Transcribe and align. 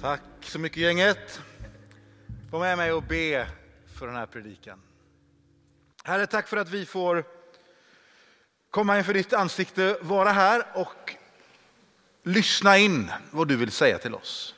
Tack 0.00 0.20
så 0.40 0.58
mycket 0.58 0.78
gänget. 0.78 1.40
Var 2.50 2.60
med 2.60 2.78
mig 2.78 2.92
och 2.92 3.02
be 3.02 3.46
för 3.94 4.06
den 4.06 4.16
här 4.16 4.26
predikan. 4.26 4.80
Herre, 6.04 6.26
tack 6.26 6.48
för 6.48 6.56
att 6.56 6.70
vi 6.70 6.86
får 6.86 7.24
komma 8.70 8.98
inför 8.98 9.14
ditt 9.14 9.32
ansikte, 9.32 9.98
vara 10.00 10.30
här 10.30 10.66
och 10.74 11.16
lyssna 12.22 12.78
in 12.78 13.10
vad 13.30 13.48
du 13.48 13.56
vill 13.56 13.70
säga 13.70 13.98
till 13.98 14.14
oss. 14.14 14.54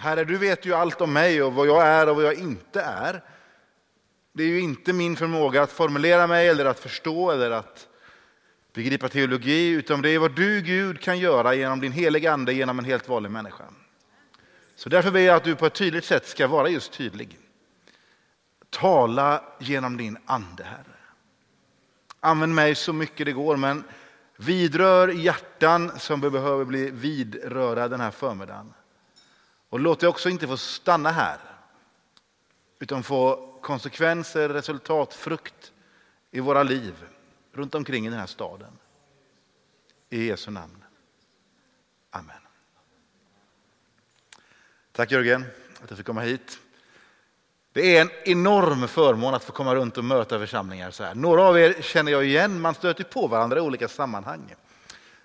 Herre, 0.00 0.24
du 0.24 0.38
vet 0.38 0.66
ju 0.66 0.74
allt 0.74 1.00
om 1.00 1.12
mig 1.12 1.42
och 1.42 1.52
vad 1.52 1.66
jag 1.66 1.86
är 1.86 2.08
och 2.08 2.16
vad 2.16 2.24
jag 2.24 2.34
inte 2.34 2.82
är. 2.82 3.24
Det 4.32 4.42
är 4.42 4.48
ju 4.48 4.60
inte 4.60 4.92
min 4.92 5.16
förmåga 5.16 5.62
att 5.62 5.72
formulera 5.72 6.26
mig 6.26 6.48
eller 6.48 6.64
att 6.64 6.78
förstå 6.78 7.30
eller 7.30 7.50
att 7.50 7.88
begripa 8.72 9.08
teologi, 9.08 9.68
utan 9.68 10.02
det 10.02 10.10
är 10.10 10.18
vad 10.18 10.36
du 10.36 10.60
Gud 10.60 11.00
kan 11.00 11.18
göra 11.18 11.54
genom 11.54 11.80
din 11.80 11.92
heliga 11.92 12.32
ande, 12.32 12.52
genom 12.52 12.78
en 12.78 12.84
helt 12.84 13.08
vanlig 13.08 13.30
människa. 13.30 13.64
Så 14.82 14.88
därför 14.88 15.10
ber 15.10 15.20
jag 15.20 15.36
att 15.36 15.44
du 15.44 15.56
på 15.56 15.66
ett 15.66 15.74
tydligt 15.74 16.04
sätt 16.04 16.26
ska 16.26 16.46
vara 16.46 16.68
just 16.68 16.92
tydlig. 16.92 17.38
Tala 18.70 19.44
genom 19.58 19.96
din 19.96 20.18
ande, 20.26 20.64
Herre. 20.64 20.96
Använd 22.20 22.54
mig 22.54 22.74
så 22.74 22.92
mycket 22.92 23.26
det 23.26 23.32
går, 23.32 23.56
men 23.56 23.84
vidrör 24.36 25.08
hjärtan 25.08 25.98
som 25.98 26.20
behöver 26.20 26.64
bli 26.64 26.90
vidröra 26.90 27.88
den 27.88 28.00
här 28.00 28.10
förmiddagen. 28.10 28.74
Och 29.68 29.80
låt 29.80 30.00
det 30.00 30.08
också 30.08 30.28
inte 30.28 30.46
få 30.46 30.56
stanna 30.56 31.10
här, 31.10 31.38
utan 32.78 33.02
få 33.02 33.52
konsekvenser, 33.62 34.48
resultat, 34.48 35.14
frukt 35.14 35.72
i 36.30 36.40
våra 36.40 36.62
liv 36.62 36.94
runt 37.52 37.74
omkring 37.74 38.06
i 38.06 38.10
den 38.10 38.18
här 38.18 38.26
staden. 38.26 38.78
I 40.10 40.26
Jesu 40.26 40.50
namn. 40.50 40.84
Amen. 42.10 42.41
Tack 44.94 45.10
Jörgen 45.10 45.44
att 45.82 45.90
jag 45.90 45.96
fick 45.96 46.06
komma 46.06 46.20
hit. 46.20 46.58
Det 47.72 47.96
är 47.96 48.00
en 48.00 48.10
enorm 48.24 48.88
förmån 48.88 49.34
att 49.34 49.44
få 49.44 49.52
komma 49.52 49.74
runt 49.74 49.98
och 49.98 50.04
möta 50.04 50.38
församlingar 50.38 50.90
så 50.90 51.04
här. 51.04 51.14
Några 51.14 51.42
av 51.42 51.58
er 51.58 51.74
känner 51.80 52.12
jag 52.12 52.24
igen, 52.24 52.60
man 52.60 52.74
stöter 52.74 53.04
på 53.04 53.26
varandra 53.26 53.58
i 53.58 53.60
olika 53.60 53.88
sammanhang. 53.88 54.54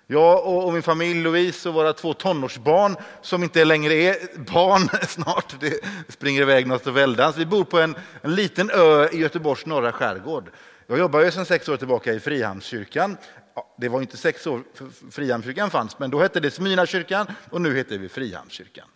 Jag 0.06 0.46
och 0.46 0.72
min 0.72 0.82
familj 0.82 1.22
Louise 1.22 1.68
och 1.68 1.74
våra 1.74 1.92
två 1.92 2.14
tonårsbarn 2.14 2.96
som 3.22 3.42
inte 3.42 3.64
längre 3.64 3.94
är 3.94 4.38
barn 4.52 4.88
snart, 5.08 5.54
det 5.60 5.80
springer 6.08 6.42
iväg 6.42 6.66
något 6.66 6.86
och 6.86 6.96
väldans. 6.96 7.36
Vi 7.36 7.46
bor 7.46 7.64
på 7.64 7.80
en, 7.80 7.96
en 8.22 8.34
liten 8.34 8.70
ö 8.70 9.08
i 9.12 9.18
Göteborgs 9.18 9.66
norra 9.66 9.92
skärgård. 9.92 10.50
Jag 10.86 10.98
jobbar 10.98 11.20
ju 11.20 11.30
sedan 11.30 11.46
sex 11.46 11.68
år 11.68 11.76
tillbaka 11.76 12.12
i 12.12 12.20
Frihamnskyrkan. 12.20 13.16
Ja, 13.54 13.74
det 13.78 13.88
var 13.88 14.00
inte 14.00 14.16
sex 14.16 14.46
år 14.46 14.62
Frihamnskyrkan 15.10 15.70
fanns, 15.70 15.98
men 15.98 16.10
då 16.10 16.20
hette 16.20 16.40
det 16.40 16.50
Smyrnakyrkan 16.50 17.26
och 17.50 17.60
nu 17.60 17.76
heter 17.76 17.98
vi 17.98 18.08
Frihamnskyrkan. 18.08 18.86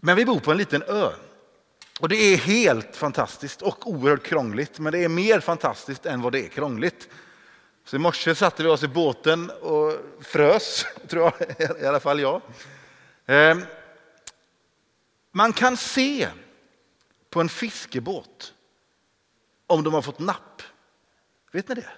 Men 0.00 0.16
vi 0.16 0.24
bor 0.24 0.40
på 0.40 0.50
en 0.50 0.56
liten 0.56 0.82
ö. 0.82 1.12
Och 2.00 2.08
det 2.08 2.16
är 2.16 2.36
helt 2.36 2.96
fantastiskt 2.96 3.62
och 3.62 3.90
oerhört 3.90 4.22
krångligt, 4.22 4.78
men 4.78 4.92
det 4.92 5.04
är 5.04 5.08
mer 5.08 5.40
fantastiskt 5.40 6.06
än 6.06 6.22
vad 6.22 6.32
det 6.32 6.40
är 6.40 6.48
krångligt. 6.48 7.08
Så 7.84 7.96
i 7.96 7.98
morse 7.98 8.34
satte 8.34 8.62
vi 8.62 8.68
oss 8.68 8.82
i 8.82 8.88
båten 8.88 9.50
och 9.50 9.92
frös, 10.20 10.86
tror 11.08 11.32
jag, 11.58 11.80
i 11.80 11.86
alla 11.86 12.00
fall 12.00 12.20
jag. 12.20 12.42
Ehm, 13.26 13.64
man 15.32 15.52
kan 15.52 15.76
se 15.76 16.28
på 17.30 17.40
en 17.40 17.48
fiskebåt 17.48 18.54
om 19.66 19.84
de 19.84 19.94
har 19.94 20.02
fått 20.02 20.18
napp. 20.18 20.62
Vet 21.52 21.68
ni 21.68 21.74
det? 21.74 21.90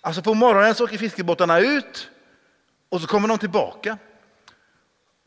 Alltså 0.00 0.22
på 0.22 0.34
morgonen 0.34 0.74
så 0.74 0.84
åker 0.84 0.98
fiskebåtarna 0.98 1.58
ut 1.58 2.10
och 2.88 3.00
så 3.00 3.06
kommer 3.06 3.28
de 3.28 3.38
tillbaka. 3.38 3.98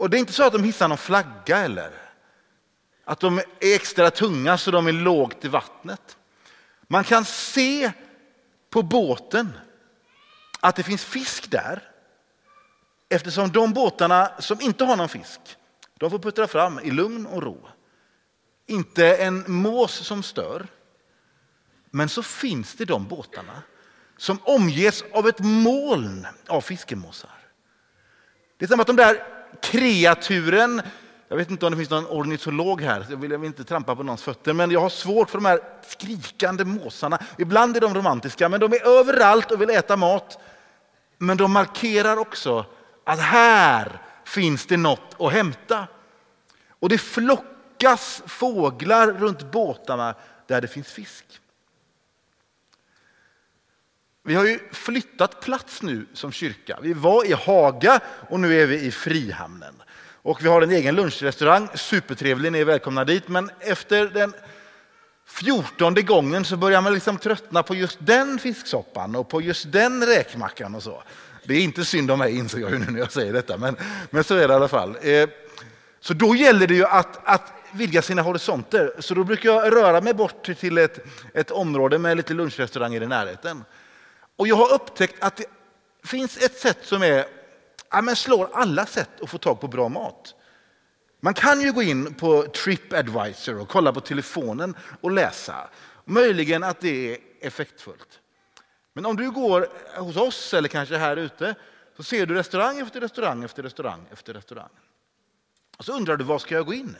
Och 0.03 0.09
det 0.09 0.17
är 0.17 0.19
inte 0.19 0.33
så 0.33 0.43
att 0.43 0.53
de 0.53 0.63
hissar 0.63 0.87
någon 0.87 0.97
flagga 0.97 1.57
eller 1.57 1.91
att 3.03 3.19
de 3.19 3.37
är 3.37 3.43
extra 3.59 4.11
tunga 4.11 4.57
så 4.57 4.71
de 4.71 4.87
är 4.87 4.91
lågt 4.91 5.45
i 5.45 5.47
vattnet. 5.47 6.17
Man 6.87 7.03
kan 7.03 7.25
se 7.25 7.91
på 8.69 8.81
båten 8.81 9.57
att 10.59 10.75
det 10.75 10.83
finns 10.83 11.05
fisk 11.05 11.51
där. 11.51 11.91
Eftersom 13.09 13.51
de 13.51 13.73
båtarna 13.73 14.31
som 14.39 14.61
inte 14.61 14.83
har 14.83 14.95
någon 14.95 15.09
fisk, 15.09 15.39
de 15.99 16.11
får 16.11 16.19
puttra 16.19 16.47
fram 16.47 16.79
i 16.79 16.91
lugn 16.91 17.25
och 17.25 17.43
ro. 17.43 17.67
Inte 18.65 19.15
en 19.15 19.43
mås 19.47 19.91
som 19.93 20.23
stör. 20.23 20.67
Men 21.89 22.09
så 22.09 22.23
finns 22.23 22.73
det 22.73 22.85
de 22.85 23.07
båtarna 23.07 23.61
som 24.17 24.39
omges 24.43 25.03
av 25.13 25.27
ett 25.27 25.39
moln 25.39 26.27
av 26.47 26.61
fiskemåsar. 26.61 27.37
Det 28.57 28.65
är 28.65 28.69
som 28.69 28.79
att 28.79 28.87
de 28.87 28.95
där 28.95 29.42
kreaturen, 29.61 30.81
jag 31.27 31.37
vet 31.37 31.51
inte 31.51 31.65
om 31.65 31.71
det 31.71 31.77
finns 31.77 31.89
någon 31.89 32.07
ornitolog 32.07 32.81
här, 32.81 33.05
jag 33.09 33.17
vill 33.17 33.33
inte 33.33 33.63
trampa 33.63 33.95
på 33.95 34.03
någons 34.03 34.23
fötter, 34.23 34.53
men 34.53 34.71
jag 34.71 34.79
har 34.79 34.89
svårt 34.89 35.29
för 35.29 35.37
de 35.37 35.45
här 35.45 35.59
skrikande 35.87 36.65
måsarna. 36.65 37.19
Ibland 37.37 37.77
är 37.77 37.81
de 37.81 37.93
romantiska, 37.93 38.49
men 38.49 38.59
de 38.59 38.73
är 38.73 38.87
överallt 38.87 39.51
och 39.51 39.61
vill 39.61 39.69
äta 39.69 39.97
mat. 39.97 40.39
Men 41.17 41.37
de 41.37 41.51
markerar 41.51 42.17
också 42.17 42.65
att 43.03 43.19
här 43.19 44.01
finns 44.25 44.65
det 44.65 44.77
något 44.77 45.15
att 45.19 45.33
hämta. 45.33 45.87
Och 46.79 46.89
det 46.89 46.97
flockas 46.97 48.23
fåglar 48.25 49.07
runt 49.07 49.51
båtarna 49.51 50.15
där 50.47 50.61
det 50.61 50.67
finns 50.67 50.87
fisk. 50.87 51.25
Vi 54.25 54.35
har 54.35 54.45
ju 54.45 54.59
flyttat 54.71 55.41
plats 55.41 55.81
nu 55.81 56.05
som 56.13 56.31
kyrka. 56.31 56.79
Vi 56.81 56.93
var 56.93 57.25
i 57.25 57.33
Haga 57.33 57.99
och 58.29 58.39
nu 58.39 58.61
är 58.61 58.65
vi 58.65 58.79
i 58.79 58.91
Frihamnen. 58.91 59.73
Och 60.21 60.43
vi 60.43 60.47
har 60.47 60.61
en 60.61 60.71
egen 60.71 60.95
lunchrestaurang, 60.95 61.67
supertrevlig, 61.75 62.51
ni 62.51 62.59
är 62.59 62.65
välkomna 62.65 63.05
dit. 63.05 63.27
Men 63.27 63.51
efter 63.59 64.07
den 64.07 64.33
fjortonde 65.27 66.01
gången 66.01 66.45
så 66.45 66.57
börjar 66.57 66.81
man 66.81 66.93
liksom 66.93 67.17
tröttna 67.17 67.63
på 67.63 67.75
just 67.75 67.97
den 68.01 68.39
fisksoppan 68.39 69.15
och 69.15 69.29
på 69.29 69.41
just 69.41 69.71
den 69.71 70.05
räkmackan 70.05 70.75
och 70.75 70.83
så. 70.83 71.03
Det 71.43 71.53
är 71.53 71.59
inte 71.59 71.85
synd 71.85 72.11
om 72.11 72.19
mig 72.19 72.37
inser 72.37 72.59
jag 72.59 72.71
nu 72.71 72.85
när 72.89 72.99
jag 72.99 73.11
säger 73.11 73.33
detta, 73.33 73.57
men, 73.57 73.75
men 74.09 74.23
så 74.23 74.35
är 74.35 74.47
det 74.47 74.53
i 74.53 74.55
alla 74.55 74.67
fall. 74.67 74.97
Eh, 75.01 75.29
så 75.99 76.13
då 76.13 76.35
gäller 76.35 76.67
det 76.67 76.75
ju 76.75 76.85
att, 76.85 77.19
att 77.23 77.53
vidga 77.71 78.01
sina 78.01 78.21
horisonter. 78.21 78.93
Så 78.99 79.13
då 79.13 79.23
brukar 79.23 79.49
jag 79.49 79.75
röra 79.75 80.01
mig 80.01 80.13
bort 80.13 80.49
till 80.59 80.77
ett, 80.77 80.99
ett 81.33 81.51
område 81.51 81.97
med 81.97 82.17
lite 82.17 82.33
lunchrestauranger 82.33 83.03
i 83.03 83.07
närheten. 83.07 83.63
Och 84.35 84.47
jag 84.47 84.55
har 84.55 84.73
upptäckt 84.73 85.23
att 85.23 85.37
det 85.37 85.45
finns 86.03 86.37
ett 86.37 86.59
sätt 86.59 86.79
som 86.81 87.03
är, 87.03 87.25
ja, 87.91 88.01
men 88.01 88.15
slår 88.15 88.49
alla 88.53 88.85
sätt 88.85 89.21
att 89.21 89.29
få 89.29 89.37
tag 89.37 89.61
på 89.61 89.67
bra 89.67 89.89
mat. 89.89 90.35
Man 91.19 91.33
kan 91.33 91.61
ju 91.61 91.71
gå 91.71 91.81
in 91.81 92.13
på 92.13 92.43
Tripadvisor 92.43 93.59
och 93.59 93.69
kolla 93.69 93.93
på 93.93 94.01
telefonen 94.01 94.75
och 95.01 95.11
läsa. 95.11 95.69
Möjligen 96.05 96.63
att 96.63 96.79
det 96.79 97.13
är 97.13 97.17
effektfullt. 97.39 98.19
Men 98.93 99.05
om 99.05 99.15
du 99.15 99.31
går 99.31 99.67
hos 99.99 100.17
oss 100.17 100.53
eller 100.53 100.69
kanske 100.69 100.97
här 100.97 101.17
ute 101.17 101.55
så 101.97 102.03
ser 102.03 102.25
du 102.25 102.33
restaurang 102.33 102.79
efter 102.79 103.01
restaurang 103.01 103.43
efter 103.43 103.63
restaurang 103.63 104.05
efter 104.11 104.33
restaurang. 104.33 104.69
Och 105.77 105.85
så 105.85 105.93
undrar 105.93 106.17
du 106.17 106.23
var 106.23 106.39
ska 106.39 106.55
jag 106.55 106.65
gå 106.65 106.73
in? 106.73 106.95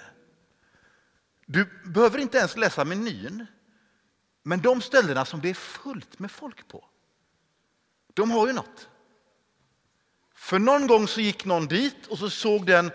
Du 1.46 1.70
behöver 1.86 2.20
inte 2.20 2.38
ens 2.38 2.58
läsa 2.58 2.86
menyn. 2.86 3.46
Men 4.44 4.62
de 4.62 4.82
ställena 4.82 5.26
som 5.26 5.42
det 5.42 5.50
är 5.50 5.54
fullt 5.54 6.20
med 6.20 6.32
folk 6.32 6.68
på, 6.68 6.86
de 8.14 8.32
har 8.32 8.48
ju 8.48 8.54
något. 8.54 8.90
För 10.36 10.60
någon 10.60 10.88
gång 10.88 11.08
så 11.08 11.22
gick 11.22 11.46
någon 11.46 11.68
dit 11.68 12.08
och 12.08 12.18
så 12.18 12.30
såg 12.30 12.66
den, 12.66 12.92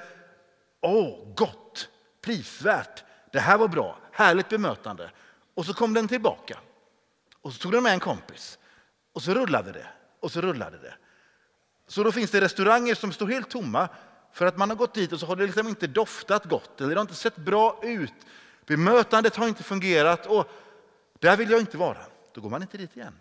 åh, 0.80 1.34
gott, 1.34 1.88
prisvärt, 2.20 3.04
det 3.32 3.40
här 3.40 3.58
var 3.58 3.68
bra, 3.68 3.98
härligt 4.12 4.48
bemötande. 4.48 5.10
Och 5.54 5.66
så 5.66 5.74
kom 5.74 5.94
den 5.94 6.08
tillbaka. 6.08 6.58
Och 7.42 7.52
så 7.52 7.58
tog 7.58 7.72
den 7.72 7.82
med 7.82 7.92
en 7.92 8.00
kompis. 8.00 8.58
Och 9.12 9.22
så 9.22 9.34
rullade 9.34 9.72
det, 9.72 9.86
och 10.20 10.32
så 10.32 10.40
rullade 10.40 10.78
det. 10.78 10.94
Så 11.86 12.02
då 12.02 12.12
finns 12.12 12.30
det 12.30 12.40
restauranger 12.40 12.94
som 12.94 13.12
står 13.12 13.26
helt 13.26 13.50
tomma 13.50 13.88
för 14.32 14.46
att 14.46 14.56
man 14.56 14.70
har 14.70 14.76
gått 14.76 14.94
dit 14.94 15.12
och 15.12 15.20
så 15.20 15.26
har 15.26 15.36
det 15.36 15.46
liksom 15.46 15.68
inte 15.68 15.86
doftat 15.86 16.44
gott 16.44 16.80
eller 16.80 16.90
det 16.90 16.96
har 16.96 17.02
inte 17.02 17.14
sett 17.14 17.36
bra 17.36 17.80
ut. 17.82 18.12
Bemötandet 18.66 19.36
har 19.36 19.48
inte 19.48 19.62
fungerat 19.62 20.26
och 20.26 20.50
där 21.18 21.36
vill 21.36 21.50
jag 21.50 21.60
inte 21.60 21.76
vara. 21.76 22.06
Då 22.32 22.40
går 22.40 22.50
man 22.50 22.62
inte 22.62 22.78
dit 22.78 22.96
igen. 22.96 23.14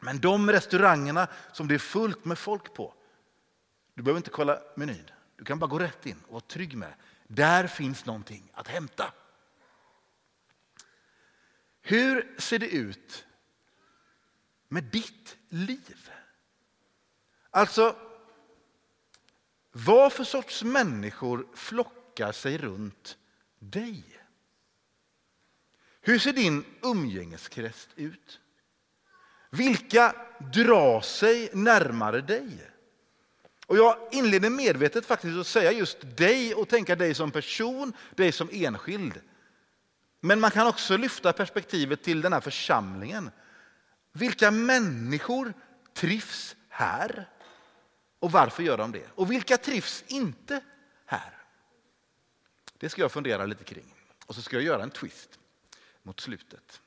Men 0.00 0.18
de 0.18 0.50
restaurangerna 0.50 1.28
som 1.52 1.68
det 1.68 1.74
är 1.74 1.78
fullt 1.78 2.24
med 2.24 2.38
folk 2.38 2.74
på, 2.74 2.94
du 3.94 4.02
behöver 4.02 4.18
inte 4.18 4.30
kolla 4.30 4.62
menyn. 4.76 5.10
Du 5.36 5.44
kan 5.44 5.58
bara 5.58 5.70
gå 5.70 5.78
rätt 5.78 6.06
in 6.06 6.22
och 6.26 6.32
vara 6.32 6.40
trygg 6.40 6.76
med 6.76 6.94
Där 7.26 7.66
finns 7.66 8.04
någonting 8.06 8.50
att 8.54 8.68
hämta. 8.68 9.12
Hur 11.80 12.34
ser 12.38 12.58
det 12.58 12.68
ut 12.68 13.26
med 14.68 14.84
ditt 14.84 15.36
liv? 15.48 16.10
Alltså, 17.50 17.96
vad 19.72 20.12
för 20.12 20.24
sorts 20.24 20.64
människor 20.64 21.46
flockar 21.54 22.32
sig 22.32 22.58
runt 22.58 23.18
dig? 23.58 24.04
Hur 26.00 26.18
ser 26.18 26.32
din 26.32 26.64
umgängeskrets 26.82 27.88
ut? 27.96 28.40
Vilka 29.56 30.14
drar 30.52 31.00
sig 31.00 31.50
närmare 31.52 32.20
dig? 32.20 32.70
Och 33.66 33.76
jag 33.76 33.96
inleder 34.12 34.50
medvetet 34.50 35.06
faktiskt 35.06 35.38
att 35.38 35.46
säga 35.46 35.72
just 35.72 36.16
dig 36.16 36.54
och 36.54 36.68
tänka 36.68 36.96
dig 36.96 37.14
som 37.14 37.30
person, 37.30 37.92
dig 38.14 38.32
som 38.32 38.48
enskild. 38.52 39.20
Men 40.20 40.40
man 40.40 40.50
kan 40.50 40.66
också 40.66 40.96
lyfta 40.96 41.32
perspektivet 41.32 42.02
till 42.02 42.20
den 42.20 42.32
här 42.32 42.40
församlingen. 42.40 43.30
Vilka 44.12 44.50
människor 44.50 45.54
trivs 45.94 46.56
här? 46.68 47.28
Och 48.18 48.32
varför 48.32 48.62
gör 48.62 48.78
de 48.78 48.92
det? 48.92 49.06
Och 49.14 49.30
vilka 49.30 49.56
trivs 49.56 50.04
inte 50.06 50.60
här? 51.06 51.32
Det 52.78 52.88
ska 52.88 53.02
jag 53.02 53.12
fundera 53.12 53.46
lite 53.46 53.64
kring. 53.64 53.94
Och 54.26 54.34
så 54.34 54.42
ska 54.42 54.56
jag 54.56 54.64
göra 54.64 54.82
en 54.82 54.90
twist 54.90 55.38
mot 56.02 56.20
slutet. 56.20 56.80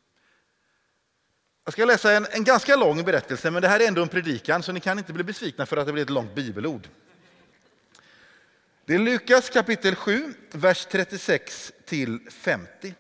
Jag 1.64 1.74
ska 1.74 1.86
läsa 1.86 2.14
en, 2.14 2.28
en 2.32 2.44
ganska 2.44 2.76
lång 2.76 3.04
berättelse, 3.04 3.52
men 3.52 3.62
det 3.62 3.68
här 3.68 3.80
är 3.80 3.88
ändå 3.88 4.02
en 4.02 4.08
predikan 4.08 4.64
så 4.64 4.72
ni 4.72 4.80
kan 4.80 4.98
inte 4.98 5.14
bli 5.14 5.24
besvikna 5.24 5.66
för 5.66 5.78
att 5.78 5.86
det 5.88 5.94
blir 5.94 6.04
ett 6.04 6.10
långt 6.10 6.36
bibelord. 6.36 6.88
Det 8.86 8.96
är 8.96 9.00
Lukas 9.00 9.50
kapitel 9.50 9.96
7, 9.96 10.34
vers 10.52 10.88
36 10.92 11.72
till 11.86 12.20
50. 12.30 12.94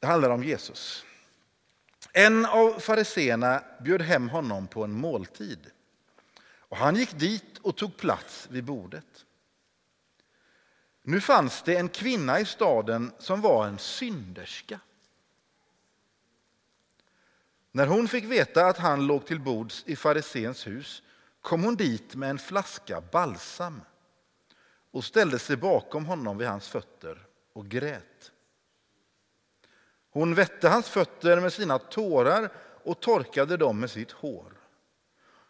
Det 0.00 0.06
handlar 0.06 0.30
om 0.30 0.44
Jesus. 0.44 1.04
En 2.12 2.46
av 2.46 2.80
fariseerna 2.80 3.64
bjöd 3.80 4.02
hem 4.02 4.28
honom 4.28 4.66
på 4.66 4.84
en 4.84 4.92
måltid. 4.92 5.70
Och 6.44 6.76
han 6.76 6.96
gick 6.96 7.18
dit 7.18 7.58
och 7.62 7.76
tog 7.76 7.96
plats 7.96 8.48
vid 8.50 8.64
bordet. 8.64 9.24
Nu 11.02 11.20
fanns 11.20 11.62
det 11.62 11.76
en 11.76 11.88
kvinna 11.88 12.40
i 12.40 12.44
staden 12.44 13.12
som 13.18 13.40
var 13.40 13.66
en 13.66 13.78
synderska. 13.78 14.80
När 17.72 17.86
hon 17.86 18.08
fick 18.08 18.24
veta 18.24 18.66
att 18.66 18.78
han 18.78 19.06
låg 19.06 19.26
till 19.26 19.40
bords 19.40 19.84
i 19.86 19.96
farisens 19.96 20.66
hus 20.66 21.02
kom 21.40 21.64
hon 21.64 21.76
dit 21.76 22.14
med 22.14 22.30
en 22.30 22.38
flaska 22.38 23.00
balsam 23.00 23.80
och 24.90 25.04
ställde 25.04 25.38
sig 25.38 25.56
bakom 25.56 26.06
honom 26.06 26.38
vid 26.38 26.48
hans 26.48 26.68
fötter 26.68 27.26
och 27.52 27.68
grät. 27.68 28.32
Hon 30.10 30.34
vette 30.34 30.68
hans 30.68 30.88
fötter 30.88 31.40
med 31.40 31.52
sina 31.52 31.78
tårar 31.78 32.52
och 32.84 33.00
torkade 33.00 33.56
dem 33.56 33.80
med 33.80 33.90
sitt 33.90 34.12
hår. 34.12 34.52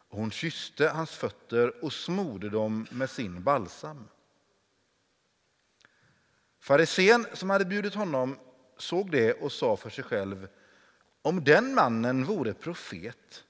Hon 0.09 0.31
kysste 0.31 0.89
hans 0.89 1.11
fötter 1.11 1.85
och 1.85 1.93
smorde 1.93 2.51
dem 2.51 2.87
med 2.91 3.11
sin 3.11 3.43
balsam. 3.43 4.09
Farisén 6.63 7.27
som 7.33 7.51
hade 7.51 7.65
bjudit 7.65 7.95
honom 7.95 8.39
såg 8.77 9.11
det 9.11 9.33
och 9.33 9.53
sa 9.53 9.77
för 9.77 9.91
sig 9.91 10.05
själv 10.05 10.49
om 11.23 11.45
den 11.45 11.75
mannen 11.75 12.25
vore 12.25 12.55
profet 12.55 13.45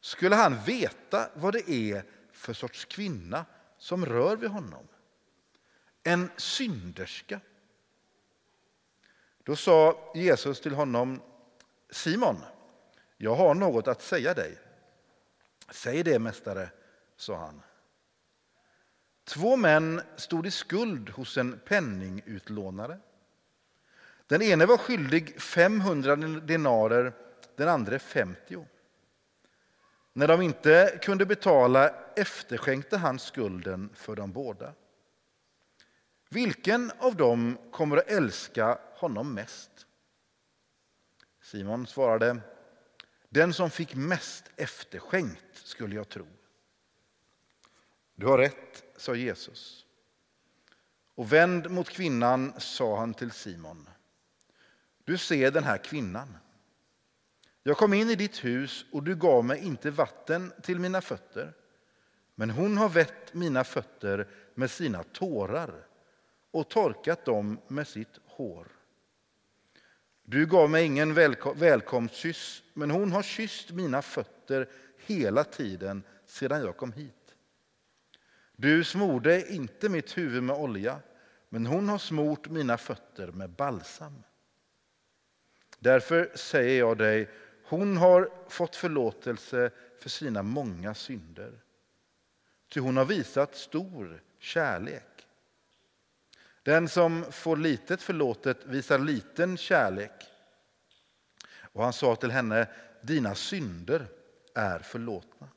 skulle 0.00 0.36
han 0.36 0.64
veta 0.64 1.30
vad 1.34 1.52
det 1.52 1.70
är 1.70 2.04
för 2.32 2.52
sorts 2.52 2.84
kvinna 2.84 3.46
som 3.78 4.06
rör 4.06 4.36
vid 4.36 4.50
honom. 4.50 4.88
En 6.02 6.30
synderska. 6.36 7.40
Då 9.42 9.56
sa 9.56 10.12
Jesus 10.14 10.60
till 10.60 10.74
honom 10.74 11.22
Simon, 11.90 12.36
jag 13.16 13.34
har 13.34 13.54
något 13.54 13.88
att 13.88 14.02
säga 14.02 14.34
dig. 14.34 14.58
Säg 15.70 16.02
det, 16.02 16.18
mästare, 16.18 16.68
sa 17.16 17.36
han. 17.36 17.62
Två 19.24 19.56
män 19.56 20.00
stod 20.16 20.46
i 20.46 20.50
skuld 20.50 21.10
hos 21.10 21.36
en 21.36 21.60
penningutlånare. 21.64 22.98
Den 24.26 24.42
ene 24.42 24.66
var 24.66 24.76
skyldig 24.76 25.40
500 25.40 26.16
denarer, 26.16 27.12
den 27.56 27.68
andra 27.68 27.98
50. 27.98 28.66
När 30.12 30.28
de 30.28 30.42
inte 30.42 30.98
kunde 31.02 31.26
betala 31.26 31.88
efterskänkte 32.16 32.96
han 32.96 33.18
skulden 33.18 33.90
för 33.94 34.16
dem 34.16 34.32
båda. 34.32 34.74
Vilken 36.28 36.92
av 36.98 37.16
dem 37.16 37.58
kommer 37.70 37.96
att 37.96 38.10
älska 38.10 38.78
honom 38.94 39.34
mest? 39.34 39.86
Simon 41.42 41.86
svarade, 41.86 42.40
den 43.28 43.52
som 43.52 43.70
fick 43.70 43.94
mest 43.94 44.50
efterskänkt 44.56 45.44
skulle 45.52 45.94
jag 45.94 46.08
tro. 46.08 46.26
Du 48.14 48.26
har 48.26 48.38
rätt, 48.38 48.83
sa 48.96 49.14
Jesus. 49.14 49.86
Och 51.14 51.32
vänd 51.32 51.70
mot 51.70 51.88
kvinnan 51.88 52.52
sa 52.58 52.98
han 52.98 53.14
till 53.14 53.30
Simon. 53.30 53.88
Du 55.04 55.18
ser 55.18 55.50
den 55.50 55.64
här 55.64 55.78
kvinnan. 55.78 56.36
Jag 57.62 57.76
kom 57.76 57.94
in 57.94 58.10
i 58.10 58.14
ditt 58.14 58.44
hus 58.44 58.84
och 58.92 59.02
du 59.02 59.16
gav 59.16 59.44
mig 59.44 59.64
inte 59.64 59.90
vatten 59.90 60.52
till 60.62 60.80
mina 60.80 61.00
fötter. 61.00 61.52
Men 62.34 62.50
hon 62.50 62.76
har 62.76 62.88
vett 62.88 63.34
mina 63.34 63.64
fötter 63.64 64.28
med 64.54 64.70
sina 64.70 65.02
tårar 65.02 65.86
och 66.50 66.68
torkat 66.68 67.24
dem 67.24 67.60
med 67.68 67.88
sitt 67.88 68.18
hår. 68.24 68.68
Du 70.22 70.46
gav 70.46 70.70
mig 70.70 70.84
ingen 70.84 71.14
välkomstkyss, 71.54 72.62
men 72.72 72.90
hon 72.90 73.12
har 73.12 73.22
kysst 73.22 73.70
mina 73.70 74.02
fötter 74.02 74.68
hela 75.06 75.44
tiden 75.44 76.02
sedan 76.26 76.60
jag 76.60 76.76
kom 76.76 76.92
hit. 76.92 77.23
Du 78.56 78.84
smorde 78.84 79.52
inte 79.52 79.88
mitt 79.88 80.18
huvud 80.18 80.42
med 80.42 80.56
olja, 80.56 81.00
men 81.48 81.66
hon 81.66 81.88
har 81.88 81.98
smort 81.98 82.48
mina 82.48 82.78
fötter 82.78 83.32
med 83.32 83.50
balsam. 83.50 84.22
Därför 85.78 86.30
säger 86.34 86.78
jag 86.78 86.98
dig, 86.98 87.30
hon 87.64 87.96
har 87.96 88.30
fått 88.48 88.76
förlåtelse 88.76 89.70
för 90.00 90.08
sina 90.08 90.42
många 90.42 90.94
synder. 90.94 91.52
Ty 92.68 92.80
hon 92.80 92.96
har 92.96 93.04
visat 93.04 93.56
stor 93.56 94.22
kärlek. 94.38 95.26
Den 96.62 96.88
som 96.88 97.24
får 97.30 97.56
litet 97.56 98.02
förlåtet 98.02 98.64
visar 98.64 98.98
liten 98.98 99.56
kärlek. 99.56 100.24
Och 101.56 101.84
han 101.84 101.92
sa 101.92 102.16
till 102.16 102.30
henne, 102.30 102.68
dina 103.02 103.34
synder 103.34 104.06
är 104.54 104.78
förlåtna. 104.78 105.48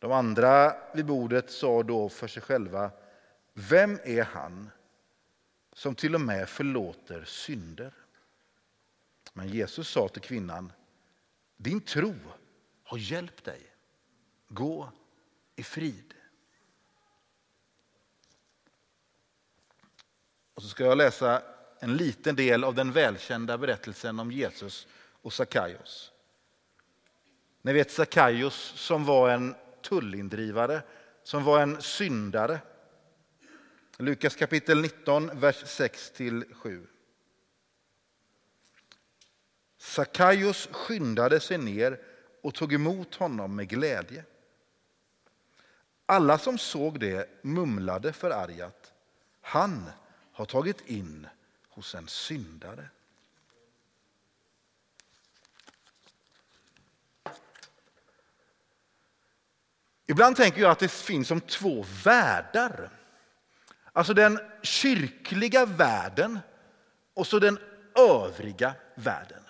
De 0.00 0.12
andra 0.12 0.76
vid 0.94 1.06
bordet 1.06 1.50
sa 1.50 1.82
då 1.82 2.08
för 2.08 2.28
sig 2.28 2.42
själva, 2.42 2.90
vem 3.52 3.98
är 4.04 4.22
han 4.22 4.70
som 5.72 5.94
till 5.94 6.14
och 6.14 6.20
med 6.20 6.48
förlåter 6.48 7.24
synder? 7.24 7.92
Men 9.32 9.48
Jesus 9.48 9.88
sa 9.88 10.08
till 10.08 10.22
kvinnan, 10.22 10.72
din 11.56 11.80
tro 11.80 12.14
har 12.84 12.98
hjälpt 12.98 13.44
dig. 13.44 13.60
Gå 14.48 14.92
i 15.56 15.62
frid. 15.62 16.14
Och 20.54 20.62
så 20.62 20.68
ska 20.68 20.84
jag 20.84 20.98
läsa 20.98 21.42
en 21.78 21.96
liten 21.96 22.36
del 22.36 22.64
av 22.64 22.74
den 22.74 22.92
välkända 22.92 23.58
berättelsen 23.58 24.20
om 24.20 24.32
Jesus 24.32 24.86
och 25.22 25.32
Sackaios. 25.32 26.12
Ni 27.62 27.72
vet 27.72 27.90
Sackaios 27.90 28.72
som 28.76 29.04
var 29.04 29.30
en 29.30 29.54
tullindrivare, 29.82 30.82
som 31.22 31.44
var 31.44 31.62
en 31.62 31.82
syndare. 31.82 32.60
Lukas 33.98 34.36
kapitel 34.36 34.80
19, 34.80 35.30
vers 35.40 35.64
6-7. 35.64 36.86
Sackaios 39.78 40.68
skyndade 40.72 41.40
sig 41.40 41.58
ner 41.58 42.00
och 42.42 42.54
tog 42.54 42.72
emot 42.72 43.14
honom 43.14 43.56
med 43.56 43.68
glädje. 43.68 44.24
Alla 46.06 46.38
som 46.38 46.58
såg 46.58 47.00
det 47.00 47.28
mumlade 47.42 48.12
förargat. 48.12 48.92
Han 49.40 49.90
har 50.32 50.44
tagit 50.44 50.80
in 50.88 51.26
hos 51.68 51.94
en 51.94 52.08
syndare. 52.08 52.88
Ibland 60.10 60.36
tänker 60.36 60.60
jag 60.60 60.70
att 60.70 60.78
det 60.78 60.92
finns 60.92 61.28
som 61.28 61.40
två 61.40 61.84
världar. 62.04 62.90
Alltså 63.92 64.14
den 64.14 64.40
kyrkliga 64.62 65.66
världen 65.66 66.38
och 67.14 67.26
så 67.26 67.38
den 67.38 67.58
övriga 67.98 68.74
världen. 68.94 69.42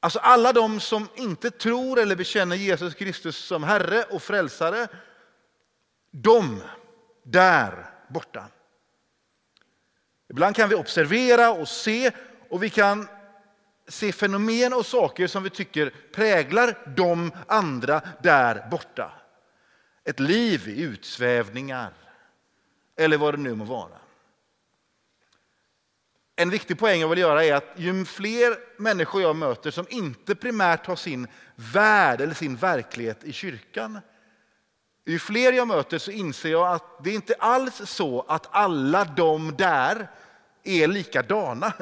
Alltså 0.00 0.18
alla 0.18 0.52
de 0.52 0.80
som 0.80 1.08
inte 1.16 1.50
tror 1.50 1.98
eller 1.98 2.16
bekänner 2.16 2.56
Jesus 2.56 2.94
Kristus 2.94 3.36
som 3.36 3.64
Herre 3.64 4.02
och 4.02 4.22
Frälsare. 4.22 4.88
De 6.10 6.62
där 7.22 7.90
borta. 8.08 8.48
Ibland 10.30 10.56
kan 10.56 10.68
vi 10.68 10.74
observera 10.74 11.52
och 11.52 11.68
se 11.68 12.10
och 12.50 12.62
vi 12.62 12.70
kan 12.70 13.08
se 13.88 14.12
fenomen 14.12 14.72
och 14.72 14.86
saker 14.86 15.26
som 15.26 15.42
vi 15.42 15.50
tycker 15.50 15.94
präglar 16.14 16.92
de 16.96 17.32
andra 17.46 18.00
där 18.22 18.68
borta. 18.70 19.20
Ett 20.04 20.20
liv 20.20 20.68
i 20.68 20.82
utsvävningar 20.82 21.92
eller 22.96 23.18
vad 23.18 23.34
det 23.34 23.40
nu 23.40 23.54
må 23.54 23.64
vara. 23.64 23.98
En 26.36 26.50
viktig 26.50 26.78
poäng 26.78 27.00
jag 27.00 27.08
vill 27.08 27.18
göra 27.18 27.44
är 27.44 27.54
att 27.54 27.72
ju 27.76 28.04
fler 28.04 28.56
människor 28.82 29.22
jag 29.22 29.36
möter 29.36 29.70
som 29.70 29.86
inte 29.90 30.34
primärt 30.34 30.86
har 30.86 30.96
sin 30.96 31.26
värld 31.56 32.20
eller 32.20 32.34
sin 32.34 32.56
verklighet 32.56 33.24
i 33.24 33.32
kyrkan, 33.32 34.00
ju 35.04 35.18
fler 35.18 35.52
jag 35.52 35.68
möter 35.68 35.98
så 35.98 36.10
inser 36.10 36.50
jag 36.50 36.72
att 36.72 37.04
det 37.04 37.10
inte 37.10 37.34
alls 37.38 37.80
är 37.80 37.86
så 37.86 38.24
att 38.28 38.48
alla 38.50 39.04
de 39.04 39.56
där 39.56 40.10
är 40.62 40.88
likadana 40.88 41.72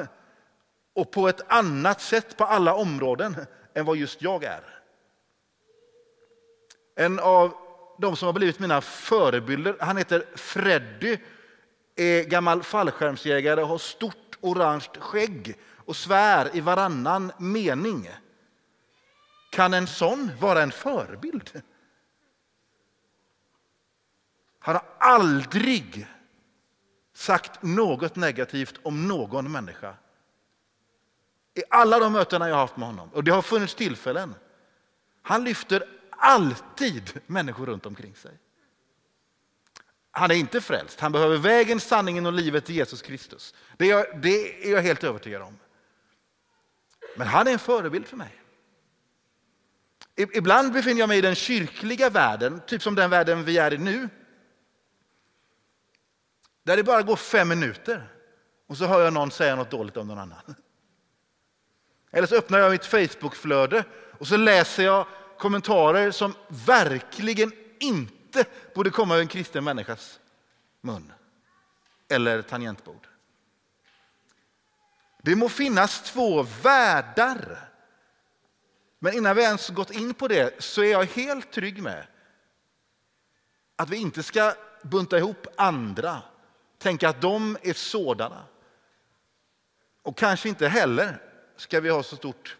och 0.93 1.11
på 1.11 1.27
ett 1.27 1.41
annat 1.47 2.01
sätt 2.01 2.37
på 2.37 2.43
alla 2.43 2.73
områden 2.73 3.35
än 3.73 3.85
vad 3.85 3.97
just 3.97 4.21
jag 4.21 4.43
är. 4.43 4.63
En 6.95 7.19
av 7.19 7.62
de 7.97 8.15
som 8.15 8.25
har 8.25 8.33
blivit 8.33 8.59
mina 8.59 8.81
förebilder, 8.81 9.77
han 9.79 9.97
heter 9.97 10.25
Freddy, 10.35 11.17
är 11.95 12.23
gammal 12.23 12.63
fallskärmsjägare 12.63 13.61
och 13.61 13.67
har 13.67 13.77
stort 13.77 14.37
orange 14.41 14.89
skägg 14.99 15.59
och 15.85 15.95
svär 15.95 16.55
i 16.55 16.61
varannan 16.61 17.31
mening. 17.37 18.09
Kan 19.51 19.73
en 19.73 19.87
sån 19.87 20.31
vara 20.39 20.61
en 20.61 20.71
förebild? 20.71 21.61
Han 24.59 24.75
har 24.75 24.85
aldrig 24.99 26.07
sagt 27.13 27.63
något 27.63 28.15
negativt 28.15 28.79
om 28.83 29.07
någon 29.07 29.51
människa. 29.51 29.95
I 31.55 31.63
alla 31.69 31.99
de 31.99 32.13
mötena 32.13 32.47
jag 32.47 32.55
har 32.55 32.61
haft 32.61 32.77
med 32.77 32.87
honom, 32.87 33.09
och 33.13 33.23
det 33.23 33.31
har 33.31 33.41
funnits 33.41 33.75
tillfällen. 33.75 34.35
Han 35.21 35.43
lyfter 35.43 35.83
alltid 36.23 37.21
människor 37.27 37.65
runt 37.65 37.85
omkring 37.85 38.15
sig. 38.15 38.31
Han 40.11 40.31
är 40.31 40.35
inte 40.35 40.61
frälst. 40.61 40.99
Han 40.99 41.11
behöver 41.11 41.37
vägen, 41.37 41.79
sanningen 41.79 42.25
och 42.25 42.33
livet 42.33 42.65
till 42.65 42.75
Jesus 42.75 43.01
Kristus. 43.01 43.53
Det 43.77 43.85
är, 43.85 43.89
jag, 43.89 44.21
det 44.21 44.67
är 44.67 44.71
jag 44.71 44.81
helt 44.81 45.03
övertygad 45.03 45.41
om. 45.41 45.59
Men 47.15 47.27
han 47.27 47.47
är 47.47 47.51
en 47.51 47.59
förebild 47.59 48.07
för 48.07 48.17
mig. 48.17 48.41
Ibland 50.15 50.73
befinner 50.73 50.99
jag 50.99 51.09
mig 51.09 51.17
i 51.17 51.21
den 51.21 51.35
kyrkliga 51.35 52.09
världen, 52.09 52.61
typ 52.67 52.81
som 52.81 52.95
den 52.95 53.09
världen 53.09 53.43
vi 53.43 53.57
är 53.57 53.73
i 53.73 53.77
nu. 53.77 54.09
Där 56.63 56.77
det 56.77 56.83
bara 56.83 57.01
går 57.01 57.15
fem 57.15 57.49
minuter 57.49 58.07
och 58.67 58.77
så 58.77 58.85
hör 58.85 59.03
jag 59.03 59.13
någon 59.13 59.31
säga 59.31 59.55
något 59.55 59.71
dåligt 59.71 59.97
om 59.97 60.07
någon 60.07 60.19
annan. 60.19 60.55
Eller 62.11 62.27
så 62.27 62.35
öppnar 62.35 62.59
jag 62.59 62.71
mitt 62.71 62.85
Facebookflöde 62.85 63.83
och 64.19 64.27
så 64.27 64.37
läser 64.37 64.83
jag 64.83 65.07
kommentarer 65.37 66.11
som 66.11 66.33
verkligen 66.47 67.51
inte 67.79 68.45
borde 68.75 68.89
komma 68.89 69.15
ur 69.15 69.21
en 69.21 69.27
kristen 69.27 69.63
människas 69.63 70.19
mun 70.81 71.13
eller 72.09 72.41
tangentbord. 72.41 73.07
Det 75.21 75.35
må 75.35 75.49
finnas 75.49 76.01
två 76.01 76.43
världar. 76.43 77.69
Men 78.99 79.13
innan 79.13 79.35
vi 79.35 79.43
ens 79.43 79.69
gått 79.69 79.91
in 79.91 80.13
på 80.13 80.27
det 80.27 80.63
så 80.63 80.83
är 80.83 80.91
jag 80.91 81.05
helt 81.05 81.51
trygg 81.51 81.81
med 81.81 82.07
att 83.75 83.89
vi 83.89 83.97
inte 83.97 84.23
ska 84.23 84.53
bunta 84.81 85.17
ihop 85.17 85.47
andra, 85.57 86.21
tänka 86.77 87.09
att 87.09 87.21
de 87.21 87.57
är 87.61 87.73
sådana. 87.73 88.43
Och 90.01 90.17
kanske 90.17 90.49
inte 90.49 90.67
heller 90.67 91.21
ska 91.55 91.79
vi 91.79 91.89
ha 91.89 92.03
så 92.03 92.15
stort 92.15 92.57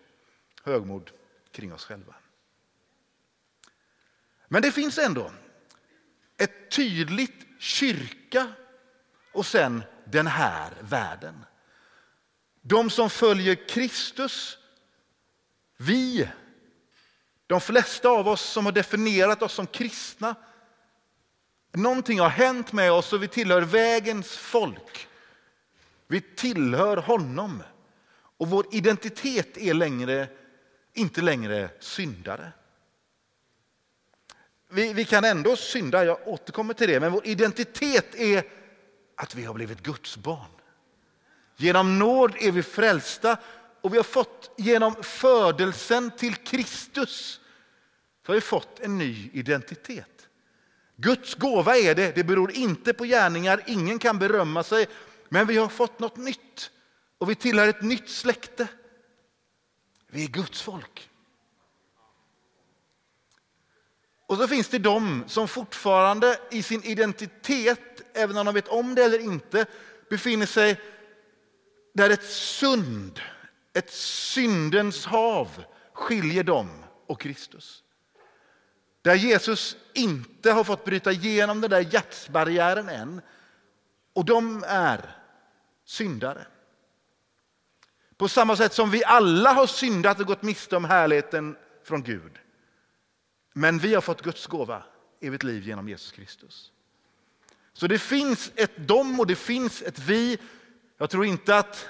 högmod 0.64 1.12
kring 1.52 1.74
oss 1.74 1.86
själva. 1.86 2.16
Men 4.54 4.62
det 4.62 4.72
finns 4.72 4.98
ändå 4.98 5.32
ett 6.38 6.72
tydligt 6.72 7.46
kyrka 7.60 8.48
och 9.32 9.46
sen 9.46 9.84
den 10.06 10.28
här 10.28 10.72
världen. 10.82 11.46
De 12.62 12.90
som 12.90 13.10
följer 13.10 13.68
Kristus, 13.68 14.58
vi, 15.78 16.30
de 17.48 17.62
flesta 17.62 18.10
av 18.10 18.28
oss 18.28 18.42
som 18.42 18.66
har 18.66 18.72
definierat 18.72 19.42
oss 19.42 19.54
som 19.54 19.68
kristna. 19.68 20.36
Någonting 21.72 22.20
har 22.20 22.30
hänt 22.30 22.72
med 22.74 22.92
oss 22.92 23.14
och 23.14 23.24
vi 23.24 23.28
tillhör 23.28 23.62
vägens 23.62 24.38
folk. 24.38 25.08
Vi 26.08 26.22
tillhör 26.22 26.98
honom 26.98 27.64
och 28.38 28.50
vår 28.50 28.66
identitet 28.72 29.58
är 29.58 29.74
längre, 29.74 30.28
inte 30.94 31.22
längre 31.22 31.70
syndare. 31.80 32.52
Vi, 34.74 34.94
vi 34.94 35.06
kan 35.06 35.24
ändå 35.24 35.56
synda, 35.56 36.06
jag 36.06 36.28
återkommer 36.28 36.74
till 36.74 36.88
det, 36.88 37.00
men 37.00 37.12
vår 37.12 37.28
identitet 37.28 38.16
är 38.16 38.44
att 39.18 39.36
vi 39.36 39.46
har 39.46 39.54
blivit 39.54 39.84
Guds 39.84 40.18
barn. 40.18 40.50
Genom 41.58 42.00
nåd 42.00 42.36
är 42.40 42.52
vi 42.52 42.64
frälsta 42.64 43.38
och 43.82 43.94
vi 43.94 43.98
har 43.98 44.04
fått 44.04 44.52
genom 44.58 45.04
födelsen 45.04 46.12
till 46.12 46.36
Kristus 46.36 47.40
så 48.26 48.32
har 48.32 48.36
vi 48.36 48.42
fått 48.42 48.80
en 48.80 48.98
ny 48.98 49.30
identitet. 49.34 50.28
Guds 50.96 51.36
gåva 51.36 51.78
är 51.78 51.96
det, 51.96 52.16
det 52.16 52.24
beror 52.24 52.52
inte 52.52 52.94
på 52.94 53.06
gärningar, 53.06 53.64
ingen 53.68 54.00
kan 54.00 54.20
berömma 54.20 54.64
sig, 54.64 54.88
men 55.30 55.48
vi 55.48 55.58
har 55.58 55.68
fått 55.68 56.00
något 56.00 56.18
nytt 56.18 56.72
och 57.18 57.30
vi 57.30 57.36
tillhör 57.36 57.68
ett 57.68 57.82
nytt 57.82 58.10
släkte. 58.10 58.68
Vi 60.08 60.24
är 60.24 60.28
Guds 60.28 60.62
folk. 60.62 61.10
Och 64.34 64.40
så 64.40 64.48
finns 64.48 64.68
det 64.68 64.80
de 64.80 65.24
som 65.28 65.48
fortfarande 65.48 66.40
i 66.52 66.64
sin 66.64 66.84
identitet, 66.84 68.02
även 68.14 68.38
om 68.38 68.46
de 68.46 68.56
vet 68.56 68.68
om 68.68 68.96
det 68.96 69.04
eller 69.04 69.20
inte, 69.20 69.66
befinner 70.10 70.46
sig 70.46 70.82
där 71.94 72.10
ett 72.10 72.24
sund, 72.24 73.22
ett 73.74 73.92
syndens 73.94 75.06
hav 75.06 75.64
skiljer 75.94 76.44
dem 76.44 76.84
och 77.08 77.22
Kristus. 77.22 77.84
Där 79.02 79.16
Jesus 79.16 79.78
inte 79.94 80.52
har 80.52 80.64
fått 80.64 80.86
bryta 80.86 81.12
igenom 81.12 81.62
den 81.62 81.70
där 81.70 81.94
hjärtsbarriären 81.94 82.90
än. 82.90 83.22
Och 84.14 84.26
de 84.26 84.64
är 84.68 85.18
syndare. 85.86 86.46
På 88.18 88.28
samma 88.28 88.56
sätt 88.56 88.74
som 88.74 88.92
vi 88.92 89.04
alla 89.04 89.52
har 89.52 89.68
syndat 89.68 90.20
och 90.20 90.28
gått 90.28 90.42
miste 90.42 90.76
om 90.76 90.86
härligheten 90.86 91.56
från 91.84 92.04
Gud. 92.04 92.40
Men 93.54 93.80
vi 93.80 93.94
har 93.94 94.02
fått 94.02 94.22
Guds 94.22 94.48
gåva, 94.48 94.84
evigt 95.20 95.44
liv 95.44 95.64
genom 95.64 95.90
Jesus 95.90 96.12
Kristus. 96.12 96.72
Så 97.74 97.88
det 97.88 98.00
finns 98.00 98.52
ett 98.56 98.78
dom 98.78 99.20
och 99.20 99.28
det 99.28 99.36
finns 99.36 99.82
ett 99.82 100.00
vi. 100.00 100.38
Jag 100.98 101.10
tror 101.10 101.26
inte 101.26 101.58
att 101.58 101.90